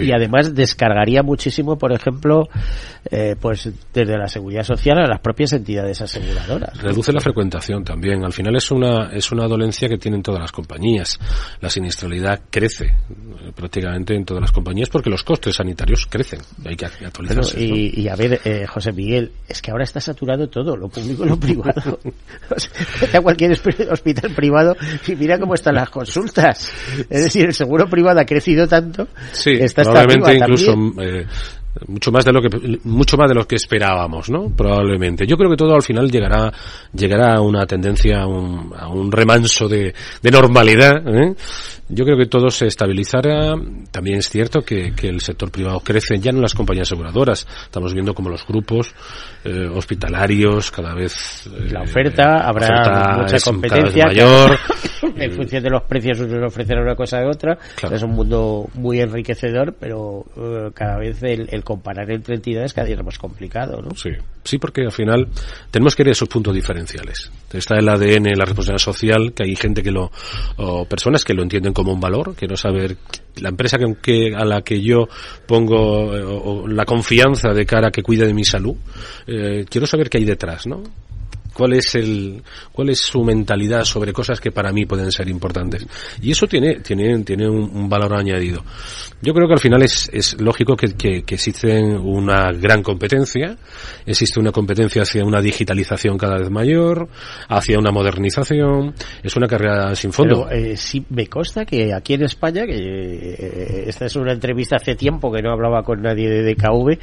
[0.00, 2.48] Y además descargaría muchísimo, por ejemplo,
[3.10, 6.80] eh, pues desde la seguridad social a las propias entidades aseguradoras.
[6.82, 8.24] Reduce la frecuentación también.
[8.24, 11.18] Al final es una es una dolencia que tienen todas las compañías.
[11.60, 16.40] La siniestralidad crece eh, prácticamente en todas las compañías porque los costes sanitarios crecen.
[16.66, 17.58] Hay que Bueno, actualizarse.
[17.58, 17.76] ¿no?
[17.76, 21.24] y, y a ver, eh, José Miguel, es que ahora está saturado todo, lo público
[21.24, 21.98] y lo privado.
[22.50, 23.52] O sea, a cualquier
[23.90, 24.76] hospital privado
[25.06, 26.72] y mira cómo están las consultas.
[27.10, 29.06] Es decir, el seguro privado ha crecido tanto.
[29.32, 31.26] Sí, que está hasta probablemente incluso eh,
[31.86, 32.48] mucho más de lo que
[32.84, 34.50] mucho más de lo que esperábamos, ¿no?
[34.54, 35.26] Probablemente.
[35.26, 36.52] Yo creo que todo al final llegará
[36.92, 41.06] llegará a una tendencia a un, a un remanso de, de normalidad.
[41.06, 41.34] ¿eh?
[41.88, 43.54] Yo creo que todo se estabilizará.
[43.90, 47.46] También es cierto que, que el sector privado crece ya no las compañías aseguradoras.
[47.64, 48.94] Estamos viendo como los grupos
[49.44, 54.06] eh, hospitalarios cada vez eh, la oferta, habrá oferta mucha competencia.
[54.06, 54.58] mayor.
[55.16, 57.58] en función de los precios unos ofrecerán una cosa de otra.
[57.90, 62.86] Es un mundo muy enriquecedor, pero eh, cada vez el, el comparar entre entidades cada
[62.86, 63.94] día es más complicado, ¿no?
[63.94, 64.08] Sí,
[64.42, 65.28] sí, porque al final
[65.70, 67.30] tenemos que ver esos puntos diferenciales.
[67.52, 70.10] Está el ADN, la responsabilidad social, que hay gente que lo,
[70.56, 72.96] o personas que lo entienden como un valor, quiero saber
[73.36, 75.08] la empresa que, que- a la que yo
[75.46, 78.74] pongo eh, o la confianza de cara a que cuide de mi salud,
[79.26, 80.82] eh, quiero saber qué hay detrás, ¿no?
[81.52, 82.42] Cuál es el
[82.72, 85.86] cuál es su mentalidad sobre cosas que para mí pueden ser importantes
[86.20, 88.64] y eso tiene tiene tiene un, valor añadido.
[89.22, 93.56] Yo creo que al final es, es lógico que, que, que existe una gran competencia
[94.04, 97.08] existe una competencia hacia una digitalización cada vez mayor
[97.48, 98.94] hacia una modernización.
[99.22, 100.48] Es una carrera sin fondo.
[100.50, 104.94] Eh, sí me consta que aquí en España que eh, esta es una entrevista hace
[104.94, 106.98] tiempo que no hablaba con nadie de DKV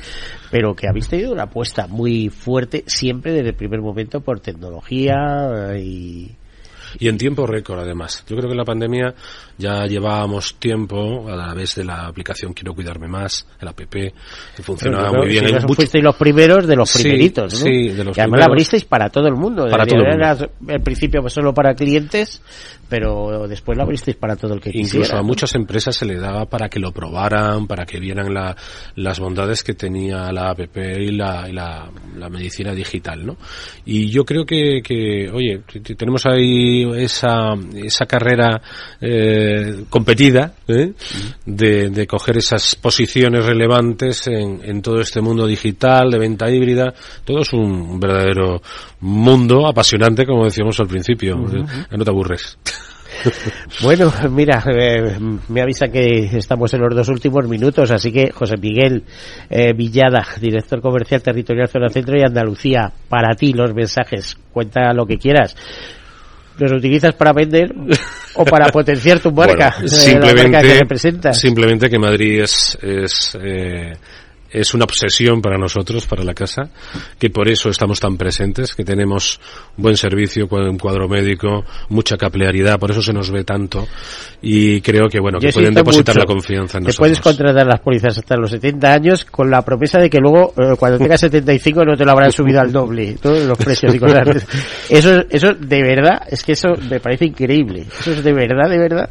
[0.55, 5.75] pero que habéis tenido una apuesta muy fuerte siempre desde el primer momento por tecnología
[5.77, 6.31] y
[6.97, 8.23] y en tiempo récord además.
[8.25, 9.13] Yo creo que la pandemia
[9.57, 14.13] ya llevábamos tiempo a través de la aplicación Quiero cuidarme más, el app, que
[14.61, 15.47] funcionaba muy bien.
[15.47, 17.59] Si fuisteis los primeros de los primeritos, ¿no?
[17.59, 19.67] Sí, de los y además la abristeis para todo el mundo.
[19.69, 20.25] Para todo el mundo.
[20.25, 20.37] Era
[20.75, 22.41] al principio solo para clientes,
[22.89, 25.19] pero después la abristeis para todo el que Incluso quisiera.
[25.19, 25.27] a ¿no?
[25.27, 28.55] muchas empresas se le daba para que lo probaran, para que vieran la,
[28.95, 33.37] las bondades que tenía la app y la, y la, la medicina digital, ¿no?
[33.85, 35.61] Y yo creo que, que oye,
[35.97, 38.61] tenemos ahí esa, esa carrera
[39.01, 39.44] eh,
[39.89, 40.93] competida ¿eh?
[41.45, 46.93] de, de coger esas posiciones relevantes en, en todo este mundo digital, de venta híbrida.
[47.23, 48.61] Todo es un verdadero
[49.01, 51.35] mundo apasionante, como decíamos al principio.
[51.53, 51.65] Eh,
[51.97, 52.57] No te aburres.
[53.81, 55.17] Bueno, mira, eh,
[55.47, 59.03] me avisa que estamos en los dos últimos minutos, así que José Miguel
[59.49, 65.05] eh, Villada, director comercial territorial Zona Centro y Andalucía, para ti los mensajes, cuenta lo
[65.05, 65.55] que quieras.
[66.57, 67.73] ¿Los utilizas para vender
[68.35, 69.75] o para potenciar tu marca?
[69.79, 71.39] Bueno, eh, la simplemente, marca que representas?
[71.39, 73.93] simplemente que Madrid es, es, eh,
[74.51, 76.69] es una obsesión para nosotros, para la casa,
[77.19, 79.39] que por eso estamos tan presentes, que tenemos
[79.77, 83.87] buen servicio, un cuadro médico, mucha capilaridad, por eso se nos ve tanto,
[84.41, 86.27] y creo que bueno, que pueden depositar mucho.
[86.27, 86.97] la confianza en Te nosotros.
[86.97, 90.75] puedes contratar las pólizas hasta los 70 años con la promesa de que luego, eh,
[90.77, 94.25] cuando tengas 75, no te lo habrán subido al doble, todos los precios y cosas.
[94.89, 97.85] Eso, eso de verdad, es que eso me parece increíble.
[97.99, 99.09] Eso es de verdad, de verdad.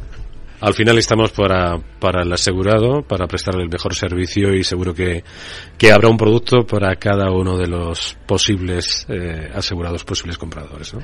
[0.61, 5.23] Al final estamos para, para el asegurado, para prestarle el mejor servicio y seguro que,
[5.77, 10.93] que habrá un producto para cada uno de los posibles eh, asegurados, posibles compradores.
[10.93, 11.01] ¿no?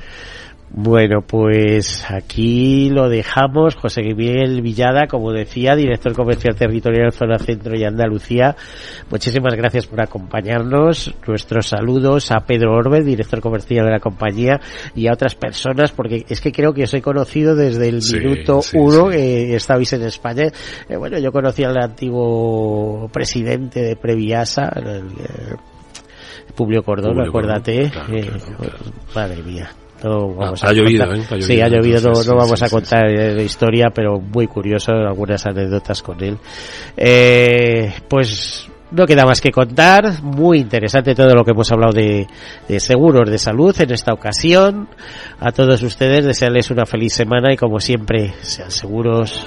[0.74, 3.74] Bueno, pues aquí lo dejamos.
[3.74, 8.56] José Miguel Villada, como decía, director comercial territorial Zona Centro y Andalucía.
[9.10, 11.14] Muchísimas gracias por acompañarnos.
[11.26, 14.60] Nuestros saludos a Pedro Orbe, director comercial de la compañía,
[14.94, 18.16] y a otras personas, porque es que creo que os he conocido desde el Sí,
[18.18, 20.44] minuto sí, uno que estabais en España.
[20.88, 25.56] Eh, bueno, yo conocí al antiguo presidente de Previasa, el, eh,
[26.56, 27.90] Publio Cordón, Publio Cordón, acuérdate.
[27.90, 28.78] claro, eh, claro, claro.
[29.14, 29.70] Madre mía.
[30.02, 31.22] No vamos Ha- a ha llovido, ¿eh?
[31.30, 33.42] Ha sí, ha llovido, llovido, no, no sí, vamos sí, a sí, contar eh, la
[33.42, 36.38] historia, pero muy curioso, algunas anécdotas con él.
[36.96, 42.26] Eh, pues no queda más que contar, muy interesante todo lo que hemos hablado de,
[42.68, 44.88] de seguros de salud en esta ocasión.
[45.40, 49.46] A todos ustedes desearles una feliz semana y como siempre, sean seguros.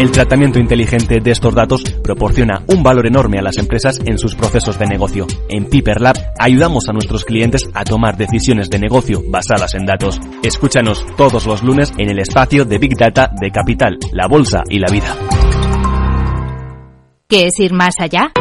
[0.00, 4.34] El tratamiento inteligente de estos datos proporciona un valor enorme a las empresas en sus
[4.34, 5.26] procesos de negocio.
[5.50, 10.18] En Piper Lab ayudamos a nuestros clientes a tomar decisiones de negocio basadas en datos.
[10.42, 14.78] Escúchanos todos los lunes en el espacio de Big Data de Capital, la Bolsa y
[14.78, 15.14] la Vida.
[17.28, 18.32] ¿Qué es ir más allá?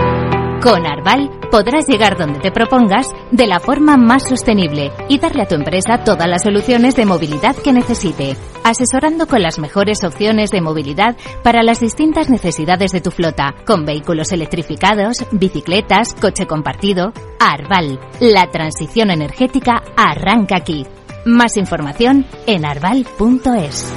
[0.62, 5.48] Con Arval podrás llegar donde te propongas de la forma más sostenible y darle a
[5.48, 8.36] tu empresa todas las soluciones de movilidad que necesite,
[8.70, 13.86] asesorando con las mejores opciones de movilidad para las distintas necesidades de tu flota, con
[13.86, 17.14] vehículos electrificados, bicicletas, coche compartido.
[17.40, 20.86] Arval, la transición energética arranca aquí.
[21.26, 23.92] Más información en arval.es.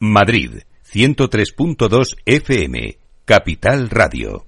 [0.00, 0.62] Madrid,
[0.92, 4.47] 103.2 FM, Capital Radio.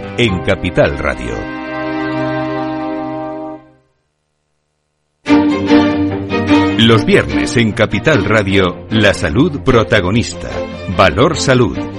[0.17, 1.35] en Capital Radio.
[6.79, 10.49] Los viernes en Capital Radio, la salud protagonista.
[10.97, 11.90] Valor Salud.